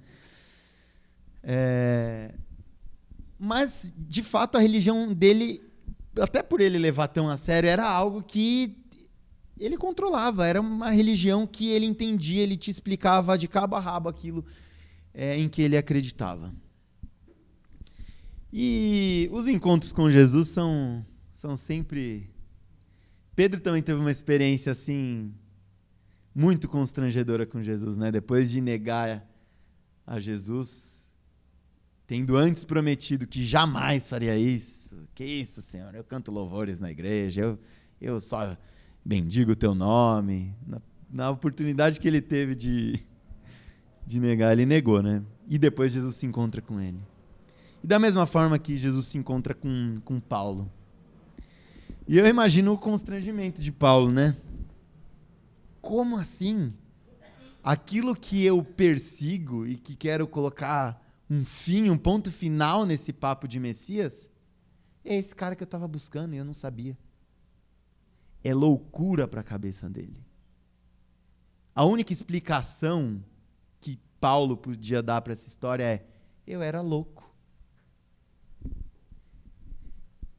É, 1.43 2.35
mas, 3.39 3.95
de 3.97 4.23
fato, 4.23 4.59
a 4.59 4.61
religião 4.61 5.15
dele 5.15 5.70
até 6.19 6.43
por 6.43 6.61
ele 6.61 6.79
levar 6.79 7.09
tão 7.09 7.29
a 7.29 7.37
sério, 7.37 7.69
era 7.69 7.89
algo 7.89 8.23
que 8.23 8.77
ele 9.59 9.77
controlava, 9.77 10.47
era 10.47 10.61
uma 10.61 10.91
religião 10.91 11.47
que 11.47 11.71
ele 11.71 11.87
entendia, 11.87 12.43
ele 12.43 12.57
te 12.57 12.71
explicava 12.71 13.37
de 13.37 13.47
cabo 13.47 13.77
a 13.77 13.81
rabo 13.81 14.09
aquilo 14.09 14.45
é, 15.13 15.39
em 15.39 15.49
que 15.49 15.61
ele 15.61 15.77
acreditava. 15.77 16.53
E 18.53 19.29
os 19.33 19.47
encontros 19.47 19.93
com 19.93 20.11
Jesus 20.11 20.49
são, 20.49 21.05
são 21.33 21.57
sempre. 21.57 22.29
Pedro 23.37 23.61
também 23.61 23.83
teve 23.83 24.01
uma 24.01 24.11
experiência 24.11 24.73
assim 24.73 25.33
muito 26.35 26.69
constrangedora 26.69 27.47
com 27.47 27.63
Jesus, 27.63 27.97
né? 27.97 28.11
Depois 28.11 28.51
de 28.51 28.61
negar 28.61 29.29
a 30.07 30.19
Jesus, 30.19 31.15
tendo 32.07 32.37
antes 32.37 32.65
prometido 32.65 33.27
que 33.27 33.45
jamais 33.45 34.09
faria 34.09 34.37
isso, 34.37 34.80
isso, 34.91 35.09
que 35.15 35.25
isso, 35.25 35.63
Senhor. 35.63 35.95
Eu 35.95 36.03
canto 36.03 36.33
louvores 36.33 36.81
na 36.81 36.91
igreja, 36.91 37.43
eu, 37.43 37.59
eu 38.01 38.21
só 38.21 38.57
bendigo 39.05 39.53
o 39.53 39.57
teu 39.57 39.75
nome. 39.75 40.55
Na, 40.67 40.83
na 41.11 41.31
oportunidade 41.31 42.01
que 42.01 42.09
ele 42.09 42.21
teve 42.21 42.55
de, 42.55 42.99
de 44.07 44.19
negar, 44.19 44.53
ele 44.53 44.67
negou, 44.67 45.03
né? 45.03 45.23
E 45.49 45.59
depois 45.59 45.93
Jesus 45.93 46.17
se 46.17 46.27
encontra 46.27 46.61
com 46.61 46.81
ele. 46.81 47.01
E 47.83 47.87
da 47.87 47.99
mesma 47.99 48.27
forma 48.27 48.59
que 48.59 48.77
Jesus 48.77 49.07
se 49.07 49.19
encontra 49.19 49.55
com, 49.55 50.01
com 50.05 50.19
Paulo. 50.19 50.71
E 52.09 52.19
eu 52.19 52.27
imagino 52.27 52.73
o 52.73 52.79
constrangimento 52.79 53.63
de 53.63 53.71
Paulo, 53.71 54.11
né? 54.11 54.37
Como 55.81 56.19
assim? 56.19 56.73
Aquilo 57.63 58.15
que 58.17 58.45
eu 58.45 58.63
persigo 58.65 59.67
e 59.67 59.77
que 59.77 59.95
quero 59.95 60.27
colocar 60.27 61.01
um 61.29 61.45
fim, 61.45 61.91
um 61.91 61.99
ponto 61.99 62.33
final 62.33 62.85
nesse 62.85 63.13
papo 63.13 63.47
de 63.47 63.61
Messias, 63.61 64.30
é 65.05 65.17
esse 65.17 65.35
cara 65.35 65.57
que 65.57 65.63
eu 65.63 65.67
estava 65.67 65.89
buscando 65.89 66.35
e 66.35 66.39
eu 66.39 66.45
não 66.45 66.55
sabia. 66.55 66.97
É 68.43 68.55
loucura 68.55 69.29
para 69.29 69.41
a 69.41 69.45
cabeça 69.45 69.89
dele. 69.89 70.25
A 71.75 71.85
única 71.85 72.13
explicação 72.13 73.23
que 73.81 73.99
Paulo 74.19 74.57
podia 74.57 75.03
dar 75.03 75.21
para 75.21 75.33
essa 75.33 75.47
história 75.47 75.85
é: 75.85 76.07
eu 76.47 76.63
era 76.63 76.81
louco. 76.81 77.29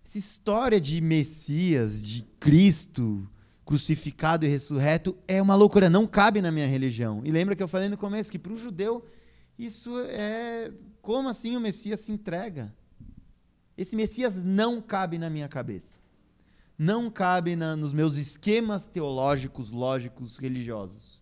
Essa 0.06 0.18
história 0.18 0.82
de 0.82 1.00
Messias, 1.00 2.04
de 2.04 2.24
Cristo 2.40 3.30
crucificado 3.64 4.46
e 4.46 4.50
ressurreto 4.50 5.18
é 5.26 5.42
uma 5.42 5.56
loucura, 5.56 5.90
não 5.90 6.06
cabe 6.06 6.42
na 6.42 6.52
minha 6.52 6.68
religião. 6.68 7.22
E 7.24 7.32
lembra 7.32 7.56
que 7.56 7.64
eu 7.64 7.68
falei 7.68 7.88
no 7.88 7.98
começo 7.98 8.30
que 8.30 8.38
para 8.38 8.52
o 8.52 8.58
judeu 8.58 9.06
isso 9.58 9.98
é 10.10 10.72
como 11.02 11.30
assim 11.30 11.56
o 11.56 11.60
Messias 11.62 12.02
se 12.02 12.12
entrega? 12.12 12.76
Esse 13.78 13.96
Messias 13.96 14.36
não 14.36 14.82
cabe 14.82 15.18
na 15.18 15.30
minha 15.30 15.48
cabeça. 15.48 16.00
Não 16.78 17.10
cabe 17.10 17.56
na, 17.56 17.76
nos 17.76 17.94
meus 17.94 18.16
esquemas 18.16 18.88
teológicos, 18.88 19.70
lógicos, 19.70 20.38
religiosos. 20.38 21.22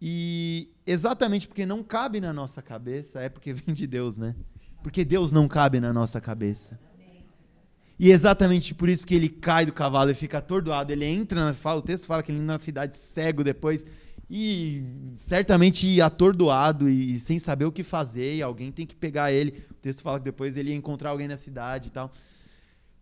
E 0.00 0.68
exatamente 0.84 1.46
porque 1.46 1.64
não 1.64 1.82
cabe 1.82 2.20
na 2.20 2.32
nossa 2.32 2.60
cabeça, 2.60 3.20
é 3.20 3.28
porque 3.28 3.54
vem 3.54 3.74
de 3.74 3.86
Deus, 3.86 4.16
né? 4.16 4.34
Porque 4.82 5.04
Deus 5.04 5.30
não 5.30 5.46
cabe 5.46 5.78
na 5.78 5.92
nossa 5.92 6.20
cabeça. 6.20 6.78
E 7.98 8.10
exatamente 8.10 8.74
por 8.74 8.88
isso 8.88 9.06
que 9.06 9.14
ele 9.14 9.28
cai 9.28 9.64
do 9.64 9.72
cavalo 9.72 10.10
e 10.10 10.14
fica 10.14 10.38
atordoado. 10.38 10.90
Ele 10.90 11.04
entra, 11.04 11.52
fala, 11.52 11.78
o 11.78 11.82
texto 11.82 12.06
fala 12.06 12.20
que 12.20 12.32
ele 12.32 12.40
entra 12.40 12.54
na 12.54 12.58
cidade 12.58 12.96
cego 12.96 13.44
depois 13.44 13.86
e 14.34 14.82
certamente 15.18 16.00
atordoado 16.00 16.88
e 16.88 17.18
sem 17.18 17.38
saber 17.38 17.66
o 17.66 17.70
que 17.70 17.82
fazer, 17.84 18.36
e 18.36 18.42
alguém 18.42 18.72
tem 18.72 18.86
que 18.86 18.96
pegar 18.96 19.30
ele. 19.30 19.62
O 19.70 19.74
texto 19.74 20.00
fala 20.00 20.18
que 20.18 20.24
depois 20.24 20.56
ele 20.56 20.70
ia 20.70 20.74
encontrar 20.74 21.10
alguém 21.10 21.28
na 21.28 21.36
cidade 21.36 21.88
e 21.88 21.90
tal. 21.90 22.10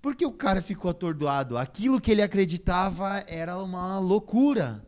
Por 0.02 0.16
que 0.16 0.26
o 0.26 0.32
cara 0.32 0.60
ficou 0.60 0.90
atordoado? 0.90 1.56
Aquilo 1.56 2.00
que 2.00 2.10
ele 2.10 2.20
acreditava 2.20 3.24
era 3.28 3.56
uma 3.62 4.00
loucura. 4.00 4.84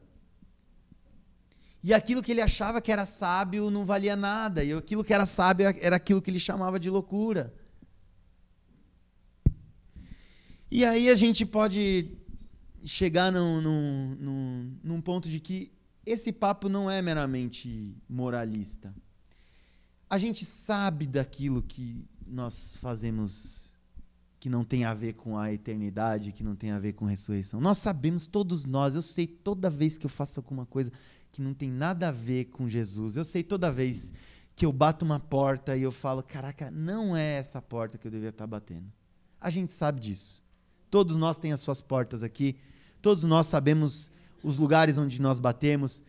E 1.81 1.95
aquilo 1.95 2.21
que 2.21 2.33
ele 2.33 2.43
achava 2.43 2.81
que 2.81 2.91
era 2.91 3.07
sábio 3.07 3.71
não 3.71 3.85
valia 3.85 4.17
nada. 4.17 4.65
E 4.65 4.73
aquilo 4.73 5.05
que 5.05 5.15
era 5.15 5.27
sábio 5.27 5.73
era 5.81 5.95
aquilo 5.95 6.21
que 6.21 6.29
ele 6.29 6.41
chamava 6.41 6.81
de 6.81 6.91
loucura. 6.91 7.55
E 10.69 10.85
aí 10.85 11.09
a 11.09 11.15
gente 11.15 11.47
pode 11.47 12.19
chegar 12.85 13.31
num, 13.31 13.61
num, 13.61 14.17
num, 14.19 14.79
num 14.83 15.01
ponto 15.01 15.29
de 15.29 15.39
que 15.39 15.71
esse 16.05 16.33
papo 16.33 16.69
não 16.69 16.91
é 16.91 17.01
meramente 17.01 17.97
moralista. 18.09 18.95
A 20.09 20.19
gente 20.19 20.45
sabe 20.45 21.07
daquilo 21.07 21.63
que 21.63 22.07
nós 22.27 22.77
fazemos 22.77 23.73
que 24.39 24.51
não 24.51 24.65
tem 24.65 24.85
a 24.85 24.93
ver 24.93 25.13
com 25.13 25.39
a 25.39 25.53
eternidade, 25.53 26.33
que 26.33 26.43
não 26.43 26.57
tem 26.57 26.73
a 26.73 26.79
ver 26.79 26.95
com 26.95 27.05
ressurreição. 27.05 27.61
Nós 27.61 27.79
sabemos, 27.79 28.27
todos 28.27 28.65
nós, 28.65 28.97
eu 28.97 29.03
sei 29.03 29.25
toda 29.25 29.71
vez 29.71 29.97
que 29.97 30.05
eu 30.05 30.11
faço 30.11 30.41
alguma 30.41 30.67
coisa 30.67 30.91
que 31.31 31.41
não 31.41 31.55
tem 31.55 31.71
nada 31.71 32.09
a 32.09 32.13
ver 32.13 32.47
com 32.47 32.69
Jesus. 32.69 33.17
Eu 33.17 33.25
sei 33.25 33.45
toda 33.45 33.71
vez 33.71 34.13
que 34.57 34.67
eu 34.67 34.73
bato 34.73 35.05
uma 35.05 35.21
porta 35.21 35.77
e 35.77 35.83
eu 35.83 35.93
falo, 35.93 36.25
caraca, 36.25 36.73
não 36.73 37.17
é 37.17 37.39
essa 37.39 37.63
porta 37.63 37.97
que 37.97 38.05
eu 38.05 38.11
devia 38.11 38.31
estar 38.31 38.47
batendo. 38.47 38.93
A 39.41 39.49
gente 39.49 39.73
sabe 39.73 40.01
disso. 40.01 40.43
Todos 40.91 41.17
nós 41.17 41.39
temos 41.39 41.55
as 41.55 41.61
suas 41.61 41.81
portas 41.81 42.25
aqui. 42.25 42.57
Todos 43.01 43.23
nós 43.25 43.47
sabemos 43.47 44.11
os 44.43 44.59
lugares 44.59 44.99
onde 44.99 45.21
nós 45.21 45.39
batemos 45.39 46.03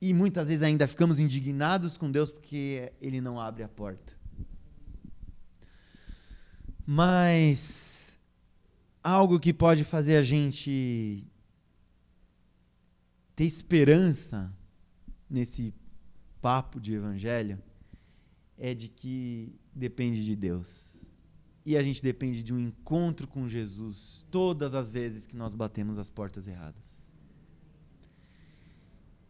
e 0.00 0.14
muitas 0.14 0.48
vezes 0.48 0.62
ainda 0.62 0.86
ficamos 0.86 1.18
indignados 1.18 1.96
com 1.96 2.10
Deus 2.10 2.30
porque 2.30 2.92
ele 3.00 3.20
não 3.20 3.40
abre 3.40 3.62
a 3.62 3.68
porta. 3.68 4.16
Mas 6.86 8.18
algo 9.02 9.38
que 9.38 9.52
pode 9.52 9.84
fazer 9.84 10.16
a 10.16 10.22
gente 10.22 11.24
ter 13.34 13.44
esperança 13.44 14.52
nesse 15.28 15.74
papo 16.40 16.80
de 16.80 16.94
evangelho 16.94 17.62
é 18.56 18.74
de 18.74 18.88
que 18.88 19.54
depende 19.74 20.24
de 20.24 20.34
Deus. 20.34 21.08
E 21.64 21.76
a 21.76 21.82
gente 21.82 22.02
depende 22.02 22.42
de 22.42 22.54
um 22.54 22.58
encontro 22.58 23.28
com 23.28 23.46
Jesus 23.46 24.24
todas 24.30 24.74
as 24.74 24.90
vezes 24.90 25.26
que 25.26 25.36
nós 25.36 25.54
batemos 25.54 25.98
as 25.98 26.08
portas 26.08 26.48
erradas. 26.48 26.97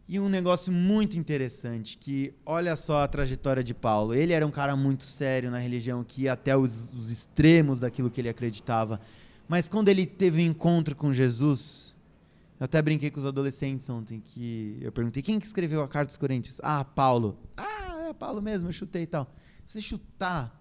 E 0.08 0.18
um 0.18 0.26
negócio 0.26 0.72
muito 0.72 1.18
interessante, 1.18 1.98
que 1.98 2.32
olha 2.46 2.74
só 2.76 3.02
a 3.02 3.08
trajetória 3.08 3.62
de 3.62 3.74
Paulo. 3.74 4.14
Ele 4.14 4.32
era 4.32 4.46
um 4.46 4.50
cara 4.50 4.74
muito 4.74 5.04
sério 5.04 5.50
na 5.50 5.58
religião, 5.58 6.02
que 6.02 6.22
ia 6.22 6.32
até 6.32 6.56
os, 6.56 6.90
os 6.94 7.10
extremos 7.10 7.78
daquilo 7.78 8.10
que 8.10 8.18
ele 8.18 8.30
acreditava. 8.30 8.98
Mas 9.46 9.68
quando 9.68 9.90
ele 9.90 10.06
teve 10.06 10.42
um 10.42 10.46
encontro 10.46 10.96
com 10.96 11.12
Jesus, 11.12 11.94
eu 12.58 12.64
até 12.64 12.80
brinquei 12.80 13.10
com 13.10 13.20
os 13.20 13.26
adolescentes 13.26 13.88
ontem, 13.90 14.18
que 14.18 14.78
eu 14.80 14.90
perguntei 14.90 15.22
quem 15.22 15.38
que 15.38 15.46
escreveu 15.46 15.82
a 15.82 15.88
carta 15.88 16.06
dos 16.06 16.16
Coríntios? 16.16 16.58
Ah, 16.62 16.84
Paulo. 16.86 17.38
Ah, 17.54 18.06
é 18.08 18.14
Paulo 18.14 18.40
mesmo, 18.40 18.68
eu 18.68 18.72
chutei 18.72 19.02
e 19.02 19.06
tal. 19.06 19.30
Se 19.66 19.74
você 19.74 19.82
chutar 19.82 20.58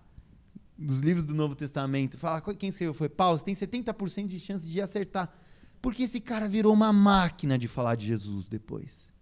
dos 0.77 0.99
livros 0.99 1.25
do 1.25 1.33
Novo 1.33 1.55
Testamento, 1.55 2.17
falar 2.17 2.41
quem 2.41 2.69
escreveu 2.69 2.93
foi 2.93 3.07
Paulo, 3.07 3.39
você 3.39 3.45
tem 3.45 3.55
70% 3.55 4.27
de 4.27 4.41
chance 4.41 4.67
de 4.67 4.81
acertar. 4.81 5.33
Porque 5.81 6.03
esse 6.03 6.19
cara 6.19 6.49
virou 6.49 6.73
uma 6.73 6.91
máquina 6.91 7.57
de 7.57 7.69
falar 7.69 7.95
de 7.95 8.07
Jesus 8.07 8.45
depois. 8.45 9.15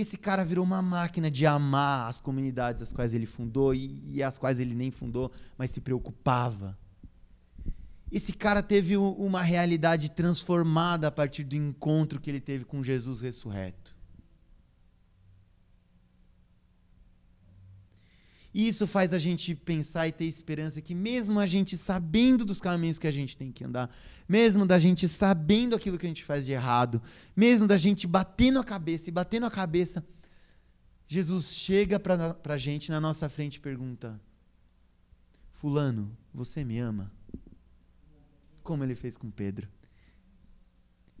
Esse 0.00 0.16
cara 0.16 0.44
virou 0.44 0.64
uma 0.64 0.80
máquina 0.80 1.30
de 1.30 1.44
amar 1.44 2.08
as 2.08 2.20
comunidades 2.20 2.82
as 2.82 2.92
quais 2.92 3.12
ele 3.12 3.26
fundou 3.26 3.74
e, 3.74 4.02
e 4.06 4.22
as 4.22 4.38
quais 4.38 4.60
ele 4.60 4.74
nem 4.74 4.90
fundou, 4.90 5.30
mas 5.56 5.70
se 5.70 5.80
preocupava 5.80 6.78
esse 8.10 8.32
cara 8.32 8.62
teve 8.62 8.96
uma 8.96 9.42
realidade 9.42 10.10
transformada 10.10 11.08
a 11.08 11.10
partir 11.10 11.44
do 11.44 11.54
encontro 11.54 12.20
que 12.20 12.30
ele 12.30 12.40
teve 12.40 12.64
com 12.64 12.82
Jesus 12.82 13.20
ressurreto. 13.20 13.87
E 18.52 18.66
isso 18.66 18.86
faz 18.86 19.12
a 19.12 19.18
gente 19.18 19.54
pensar 19.54 20.08
e 20.08 20.12
ter 20.12 20.24
esperança 20.24 20.80
que, 20.80 20.94
mesmo 20.94 21.38
a 21.38 21.46
gente 21.46 21.76
sabendo 21.76 22.44
dos 22.44 22.60
caminhos 22.60 22.98
que 22.98 23.06
a 23.06 23.12
gente 23.12 23.36
tem 23.36 23.52
que 23.52 23.64
andar, 23.64 23.90
mesmo 24.28 24.66
da 24.66 24.78
gente 24.78 25.06
sabendo 25.06 25.76
aquilo 25.76 25.98
que 25.98 26.06
a 26.06 26.08
gente 26.08 26.24
faz 26.24 26.44
de 26.44 26.52
errado, 26.52 27.00
mesmo 27.36 27.66
da 27.66 27.76
gente 27.76 28.06
batendo 28.06 28.58
a 28.58 28.64
cabeça 28.64 29.10
e 29.10 29.12
batendo 29.12 29.46
a 29.46 29.50
cabeça, 29.50 30.04
Jesus 31.06 31.52
chega 31.52 32.00
para 32.00 32.36
a 32.44 32.58
gente 32.58 32.90
na 32.90 33.00
nossa 33.00 33.28
frente 33.28 33.56
e 33.56 33.60
pergunta: 33.60 34.20
Fulano, 35.52 36.16
você 36.32 36.64
me 36.64 36.78
ama? 36.78 37.12
como 38.68 38.84
ele 38.84 38.94
fez 38.94 39.16
com 39.16 39.30
Pedro. 39.30 39.66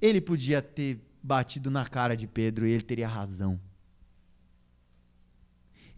Ele 0.02 0.20
podia 0.20 0.60
ter 0.60 1.00
batido 1.22 1.70
na 1.70 1.86
cara 1.86 2.14
de 2.14 2.26
Pedro 2.26 2.66
e 2.66 2.72
ele 2.72 2.82
teria 2.82 3.08
razão. 3.08 3.58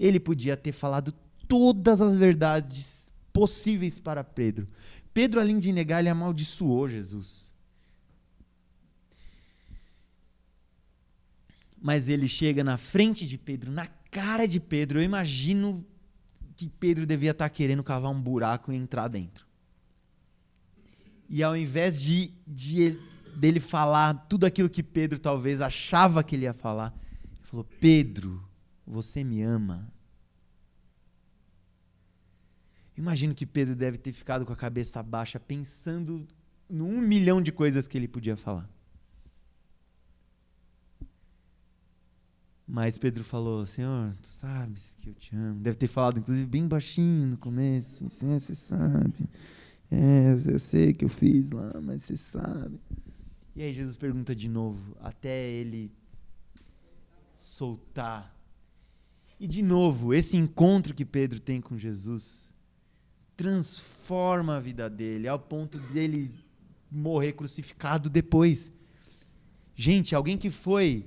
Ele 0.01 0.19
podia 0.19 0.57
ter 0.57 0.73
falado 0.73 1.13
todas 1.47 2.01
as 2.01 2.17
verdades 2.17 3.13
possíveis 3.35 3.99
para 3.99 4.25
Pedro. 4.25 4.67
Pedro, 5.13 5.39
além 5.39 5.59
de 5.59 5.73
negar, 5.73 6.01
ele 6.01 6.09
amaldiçoou 6.09 6.89
Jesus. 6.89 7.53
Mas 11.79 12.09
ele 12.09 12.29
chega 12.29 12.65
na 12.65 12.79
frente 12.79 13.27
de 13.27 13.37
Pedro, 13.37 13.71
na 13.71 13.87
cara 14.11 14.49
de 14.49 14.59
Pedro. 14.59 14.99
Eu 14.99 15.03
imagino 15.03 15.85
que 16.57 16.69
Pedro 16.69 17.05
devia 17.05 17.33
estar 17.33 17.49
querendo 17.51 17.85
cavar 17.85 18.11
um 18.11 18.21
buraco 18.21 18.73
e 18.73 18.77
entrar 18.77 19.09
dentro. 19.09 19.47
E 21.29 21.43
ao 21.43 21.57
invés 21.57 22.01
de, 22.01 22.33
de 22.47 22.99
dele 23.37 23.61
falar 23.61 24.15
tudo 24.29 24.45
aquilo 24.47 24.69
que 24.69 24.83
Pedro 24.83 25.19
talvez 25.19 25.61
achava 25.61 26.25
que 26.25 26.37
ele 26.37 26.45
ia 26.45 26.53
falar, 26.53 26.95
ele 27.23 27.43
falou: 27.43 27.65
Pedro, 27.81 28.50
você 28.91 29.23
me 29.23 29.43
ama. 29.43 29.93
Imagino 32.97 33.35
que 33.35 33.47
Pedro 33.47 33.75
deve 33.75 33.97
ter 33.97 34.13
ficado 34.13 34.45
com 34.45 34.53
a 34.53 34.57
cabeça 34.57 35.03
baixa, 35.03 35.39
pensando 35.39 36.27
num 36.69 37.01
milhão 37.01 37.41
de 37.41 37.53
coisas 37.53 37.87
que 37.87 37.97
ele 37.97 38.09
podia 38.09 38.37
falar. 38.37 38.69
Mas 42.67 42.99
Pedro 42.99 43.25
falou: 43.25 43.65
Senhor, 43.65 44.15
tu 44.17 44.29
sabes 44.29 44.97
que 44.99 45.09
eu 45.09 45.15
te 45.15 45.35
amo. 45.35 45.61
Deve 45.61 45.77
ter 45.77 45.89
falado, 45.89 46.19
inclusive, 46.19 46.47
bem 46.47 46.69
baixinho 46.69 47.29
no 47.29 47.37
começo. 47.37 48.07
Assim, 48.07 48.39
você 48.39 48.55
sabe. 48.55 49.29
É, 49.91 50.37
eu 50.47 50.59
sei 50.59 50.93
que 50.93 51.05
eu 51.05 51.09
fiz 51.09 51.51
lá, 51.51 51.81
mas 51.81 52.05
você 52.05 52.17
sabe. 52.17 52.79
E 53.57 53.63
aí 53.63 53.75
Jesus 53.75 53.97
pergunta 53.97 54.37
de 54.37 54.49
novo, 54.49 54.97
até 55.01 55.51
ele 55.51 55.93
soltar. 57.37 58.40
E 59.41 59.47
de 59.47 59.63
novo, 59.63 60.13
esse 60.13 60.37
encontro 60.37 60.93
que 60.93 61.05
Pedro 61.05 61.41
tem 61.41 61.63
com 61.63 61.79
Jesus 61.79 62.51
transforma 63.35 64.57
a 64.57 64.61
vida 64.61 64.91
dele 64.91 65.27
ao 65.27 65.39
ponto 65.39 65.79
dele 65.79 66.31
morrer 66.93 67.33
crucificado 67.33 68.11
depois. 68.11 68.71
Gente, 69.75 70.15
alguém 70.15 70.37
que 70.37 70.51
foi 70.51 71.07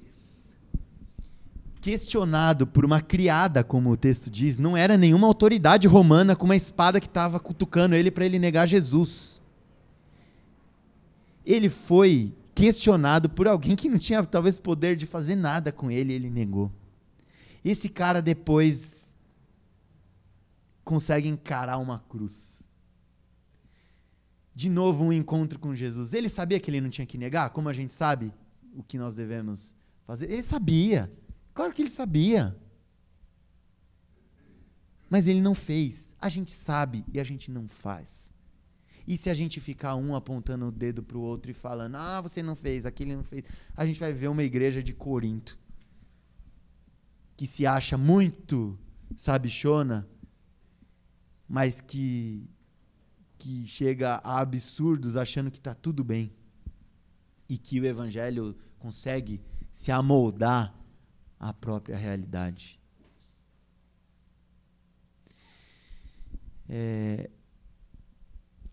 questionado 1.80 2.66
por 2.66 2.84
uma 2.84 3.02
criada, 3.02 3.64
como 3.64 3.92
o 3.92 3.98
texto 3.98 4.32
diz, 4.32 4.58
não 4.58 4.76
era 4.76 4.98
nenhuma 4.98 5.28
autoridade 5.28 5.88
romana 5.88 6.36
com 6.36 6.46
uma 6.46 6.56
espada 6.56 7.00
que 7.00 7.06
estava 7.06 7.40
cutucando 7.40 7.94
ele 7.94 8.10
para 8.10 8.26
ele 8.26 8.40
negar 8.40 8.68
Jesus. 8.68 9.40
Ele 11.46 11.70
foi 11.70 12.34
questionado 12.56 13.30
por 13.30 13.48
alguém 13.48 13.76
que 13.76 13.90
não 13.90 14.00
tinha 14.00 14.24
talvez 14.24 14.58
poder 14.58 14.96
de 14.96 15.06
fazer 15.06 15.36
nada 15.36 15.72
com 15.72 15.92
ele, 15.92 16.14
ele 16.14 16.32
negou. 16.32 16.72
Esse 17.64 17.88
cara 17.88 18.22
depois 18.22 19.16
consegue 20.84 21.28
encarar 21.28 21.78
uma 21.78 22.00
cruz. 22.00 22.62
De 24.54 24.70
novo, 24.70 25.06
um 25.06 25.14
encontro 25.14 25.58
com 25.58 25.74
Jesus. 25.74 26.14
Ele 26.14 26.30
sabia 26.30 26.60
que 26.60 26.70
ele 26.70 26.82
não 26.82 26.90
tinha 26.90 27.08
que 27.08 27.18
negar, 27.18 27.50
como 27.52 27.70
a 27.70 27.74
gente 27.74 27.92
sabe 27.92 28.34
o 28.76 28.84
que 28.84 28.98
nós 28.98 29.16
devemos 29.16 29.74
fazer. 30.06 30.30
Ele 30.30 30.44
sabia. 30.44 31.12
Claro 31.54 31.74
que 31.74 31.82
ele 31.82 31.90
sabia. 31.90 32.56
Mas 35.10 35.28
ele 35.28 35.42
não 35.42 35.56
fez. 35.56 36.12
A 36.20 36.28
gente 36.28 36.52
sabe 36.52 37.06
e 37.12 37.20
a 37.20 37.24
gente 37.24 37.50
não 37.50 37.68
faz. 37.68 38.32
E 39.08 39.18
se 39.18 39.30
a 39.30 39.34
gente 39.34 39.60
ficar 39.60 39.96
um 39.96 40.16
apontando 40.16 40.68
o 40.68 40.72
dedo 40.72 41.04
para 41.04 41.18
o 41.18 41.22
outro 41.22 41.52
e 41.52 41.54
falando, 41.54 41.96
ah, 41.96 42.22
você 42.22 42.42
não 42.42 42.56
fez, 42.56 42.86
aquele 42.86 43.16
não 43.16 43.24
fez, 43.24 43.44
a 43.76 43.86
gente 43.86 44.00
vai 44.00 44.14
ver 44.14 44.28
uma 44.28 44.44
igreja 44.44 44.82
de 44.82 44.94
Corinto 44.94 45.60
que 47.36 47.48
se 47.48 47.66
acha 47.66 47.98
muito 47.98 48.78
sabichona, 49.16 50.08
mas 51.48 51.82
que, 51.82 52.50
que 53.38 53.68
chega 53.68 54.16
a 54.24 54.40
absurdos 54.40 55.16
achando 55.16 55.52
que 55.52 55.58
está 55.58 55.74
tudo 55.74 56.04
bem 56.04 56.32
e 57.50 57.58
que 57.58 57.80
o 57.80 57.86
evangelho 57.86 58.56
consegue 58.80 59.42
se 59.72 59.92
amoldar 59.92 60.74
à 61.40 61.54
própria 61.54 61.98
realidade. 61.98 62.80
É, 66.70 67.30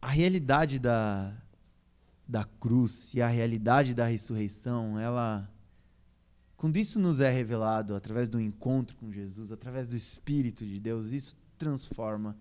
a 0.01 0.09
realidade 0.09 0.79
da, 0.79 1.37
da 2.27 2.45
cruz 2.45 3.13
e 3.13 3.21
a 3.21 3.27
realidade 3.27 3.93
da 3.93 4.07
ressurreição, 4.07 4.99
ela 4.99 5.51
quando 6.61 6.77
isso 6.77 7.01
nos 7.01 7.21
é 7.21 7.31
revelado 7.31 7.95
através 7.95 8.29
do 8.29 8.39
encontro 8.39 8.95
com 8.99 9.11
Jesus, 9.11 9.51
através 9.51 9.87
do 9.87 9.97
Espírito 9.97 10.63
de 10.63 10.79
Deus, 10.79 11.11
isso 11.11 11.35
transforma 11.57 12.37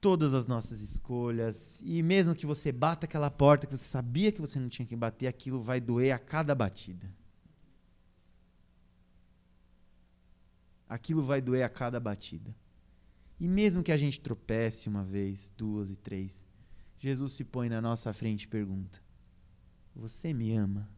todas 0.00 0.32
as 0.32 0.46
nossas 0.46 0.80
escolhas. 0.80 1.80
E 1.82 2.04
mesmo 2.04 2.32
que 2.32 2.46
você 2.46 2.70
bata 2.70 3.04
aquela 3.04 3.32
porta 3.32 3.66
que 3.66 3.76
você 3.76 3.82
sabia 3.82 4.30
que 4.30 4.40
você 4.40 4.60
não 4.60 4.68
tinha 4.68 4.86
que 4.86 4.94
bater, 4.94 5.26
aquilo 5.26 5.60
vai 5.60 5.80
doer 5.80 6.12
a 6.12 6.18
cada 6.20 6.54
batida. 6.54 7.12
Aquilo 10.88 11.24
vai 11.24 11.42
doer 11.42 11.64
a 11.64 11.68
cada 11.68 11.98
batida. 11.98 12.54
E 13.40 13.48
mesmo 13.48 13.82
que 13.82 13.90
a 13.90 13.96
gente 13.96 14.20
tropece 14.20 14.88
uma 14.88 15.02
vez, 15.02 15.52
duas 15.56 15.90
e 15.90 15.96
três, 15.96 16.46
Jesus 16.96 17.32
se 17.32 17.42
põe 17.42 17.68
na 17.68 17.80
nossa 17.80 18.12
frente 18.12 18.44
e 18.44 18.46
pergunta: 18.46 19.02
Você 19.96 20.32
me 20.32 20.54
ama? 20.54 20.93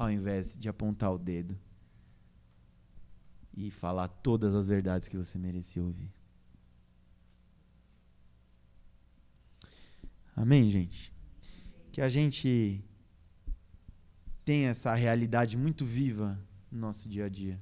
Ao 0.00 0.10
invés 0.10 0.56
de 0.58 0.66
apontar 0.66 1.12
o 1.12 1.18
dedo 1.18 1.60
e 3.54 3.70
falar 3.70 4.08
todas 4.08 4.54
as 4.54 4.66
verdades 4.66 5.06
que 5.08 5.14
você 5.14 5.36
merecia 5.36 5.82
ouvir. 5.82 6.10
Amém, 10.34 10.70
gente? 10.70 11.12
Que 11.92 12.00
a 12.00 12.08
gente 12.08 12.82
tenha 14.42 14.70
essa 14.70 14.94
realidade 14.94 15.54
muito 15.58 15.84
viva 15.84 16.42
no 16.70 16.78
nosso 16.78 17.06
dia 17.06 17.26
a 17.26 17.28
dia. 17.28 17.60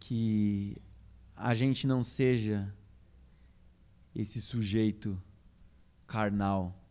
Que 0.00 0.78
a 1.36 1.54
gente 1.54 1.86
não 1.86 2.02
seja 2.02 2.74
esse 4.14 4.40
sujeito 4.40 5.22
carnal 6.06 6.81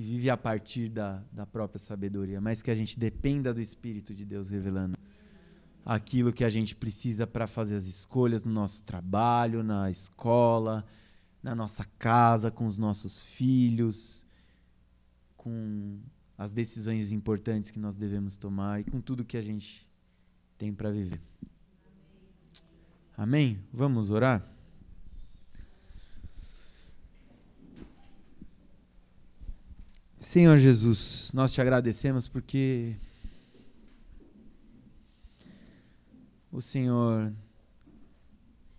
que 0.00 0.02
vive 0.02 0.30
a 0.30 0.36
partir 0.36 0.88
da, 0.88 1.22
da 1.30 1.44
própria 1.44 1.78
sabedoria, 1.78 2.40
mas 2.40 2.62
que 2.62 2.70
a 2.70 2.74
gente 2.74 2.98
dependa 2.98 3.52
do 3.52 3.60
Espírito 3.60 4.14
de 4.14 4.24
Deus 4.24 4.48
revelando 4.48 4.96
aquilo 5.84 6.32
que 6.32 6.42
a 6.42 6.48
gente 6.48 6.74
precisa 6.74 7.26
para 7.26 7.46
fazer 7.46 7.76
as 7.76 7.84
escolhas 7.84 8.42
no 8.42 8.50
nosso 8.50 8.82
trabalho, 8.82 9.62
na 9.62 9.90
escola, 9.90 10.86
na 11.42 11.54
nossa 11.54 11.84
casa, 11.98 12.50
com 12.50 12.66
os 12.66 12.78
nossos 12.78 13.20
filhos, 13.20 14.24
com 15.36 15.98
as 16.38 16.50
decisões 16.50 17.12
importantes 17.12 17.70
que 17.70 17.78
nós 17.78 17.94
devemos 17.94 18.38
tomar 18.38 18.80
e 18.80 18.84
com 18.84 19.02
tudo 19.02 19.22
que 19.22 19.36
a 19.36 19.42
gente 19.42 19.86
tem 20.56 20.72
para 20.72 20.90
viver. 20.90 21.20
Amém? 23.18 23.62
Vamos 23.70 24.08
orar? 24.08 24.50
Senhor 30.20 30.58
Jesus, 30.58 31.30
nós 31.32 31.50
te 31.50 31.62
agradecemos 31.62 32.28
porque 32.28 32.94
o 36.52 36.60
Senhor 36.60 37.32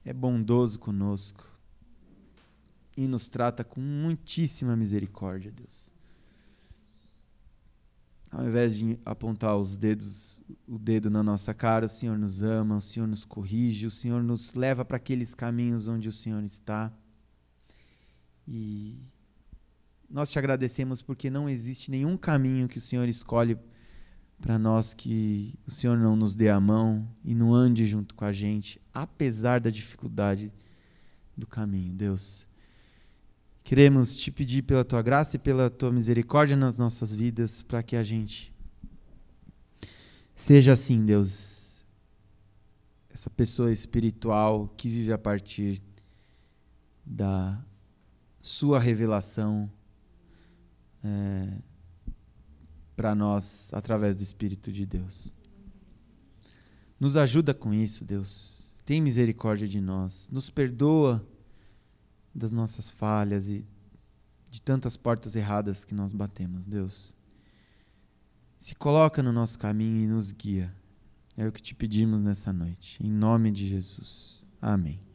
é 0.06 0.14
bondoso 0.14 0.78
conosco 0.78 1.44
e 2.96 3.08
nos 3.08 3.28
trata 3.28 3.64
com 3.64 3.82
muitíssima 3.82 4.76
misericórdia, 4.76 5.52
Deus. 5.52 5.92
Ao 8.30 8.46
invés 8.46 8.78
de 8.78 9.00
apontar 9.04 9.58
os 9.58 9.80
dedos, 9.80 10.44
o 10.68 10.78
dedo 10.78 11.10
na 11.10 11.24
nossa 11.24 11.56
cara, 11.56 11.88
o 11.88 11.90
Senhor 11.90 12.20
nos 12.20 12.44
ama, 12.44 12.78
o 12.78 12.82
Senhor 12.82 13.08
nos 13.08 13.26
corrige, 13.26 13.88
o 13.88 13.92
Senhor 13.92 14.22
nos 14.22 14.54
leva 14.54 14.86
para 14.86 14.98
aqueles 14.98 15.34
caminhos 15.34 15.88
onde 15.88 16.08
o 16.08 16.14
Senhor 16.14 16.44
está. 16.44 16.94
E 18.48 19.02
nós 20.12 20.30
te 20.30 20.38
agradecemos 20.38 21.02
porque 21.02 21.30
não 21.30 21.50
existe 21.50 21.90
nenhum 21.90 22.18
caminho 22.18 22.68
que 22.68 22.78
o 22.78 22.82
Senhor 22.82 23.08
escolhe 23.08 23.58
para 24.42 24.60
nós 24.60 24.94
que 24.94 25.58
o 25.66 25.72
Senhor 25.72 25.98
não 25.98 26.16
nos 26.16 26.36
dê 26.36 26.50
a 26.50 26.60
mão 26.60 27.08
e 27.24 27.34
não 27.34 27.54
ande 27.54 27.86
junto 27.86 28.14
com 28.16 28.26
a 28.26 28.32
gente, 28.32 28.82
apesar 28.94 29.62
da 29.62 29.70
dificuldade 29.70 30.52
do 31.38 31.48
caminho, 31.48 31.94
Deus. 31.94 32.48
Queremos 33.64 34.18
te 34.18 34.32
pedir 34.32 34.64
pela 34.64 34.84
tua 34.84 35.02
graça 35.02 35.36
e 35.36 35.40
pela 35.40 35.70
tua 35.70 35.92
misericórdia 35.92 36.56
nas 36.56 36.78
nossas 36.78 37.14
vidas, 37.14 37.62
para 37.62 37.84
que 37.84 37.96
a 37.96 38.04
gente 38.04 38.52
seja 40.36 40.74
assim, 40.74 41.06
Deus, 41.06 41.86
essa 43.14 43.30
pessoa 43.30 43.72
espiritual 43.72 44.68
que 44.76 44.90
vive 44.90 45.14
a 45.14 45.18
partir 45.18 45.82
da 47.06 47.64
sua 48.42 48.80
revelação 48.80 49.72
é, 51.04 51.58
para 52.96 53.16
nós 53.16 53.70
através 53.74 54.16
do 54.16 54.24
Espírito 54.24 54.72
de 54.72 54.86
Deus. 54.86 55.34
Nos 57.00 57.18
ajuda 57.18 57.54
com 57.54 57.74
isso, 57.74 58.06
Deus. 58.06 58.64
Tem 58.86 59.02
misericórdia 59.02 59.68
de 59.68 59.82
nós. 59.82 60.30
Nos 60.32 60.50
perdoa 60.50 61.26
das 62.34 62.52
nossas 62.52 62.90
falhas 62.90 63.48
e 63.48 63.66
de 64.50 64.62
tantas 64.62 64.98
portas 64.98 65.36
erradas 65.36 65.86
que 65.86 65.96
nós 65.96 66.14
batemos, 66.14 66.68
Deus. 66.68 67.16
Se 68.60 68.76
coloca 68.76 69.24
no 69.24 69.32
nosso 69.32 69.58
caminho 69.58 70.04
e 70.04 70.08
nos 70.08 70.32
guia. 70.32 70.72
É 71.36 71.48
o 71.48 71.52
que 71.52 71.62
te 71.62 71.74
pedimos 71.74 72.22
nessa 72.22 72.54
noite. 72.54 73.02
Em 73.02 73.10
nome 73.10 73.50
de 73.50 73.68
Jesus. 73.68 74.46
Amém. 74.62 75.11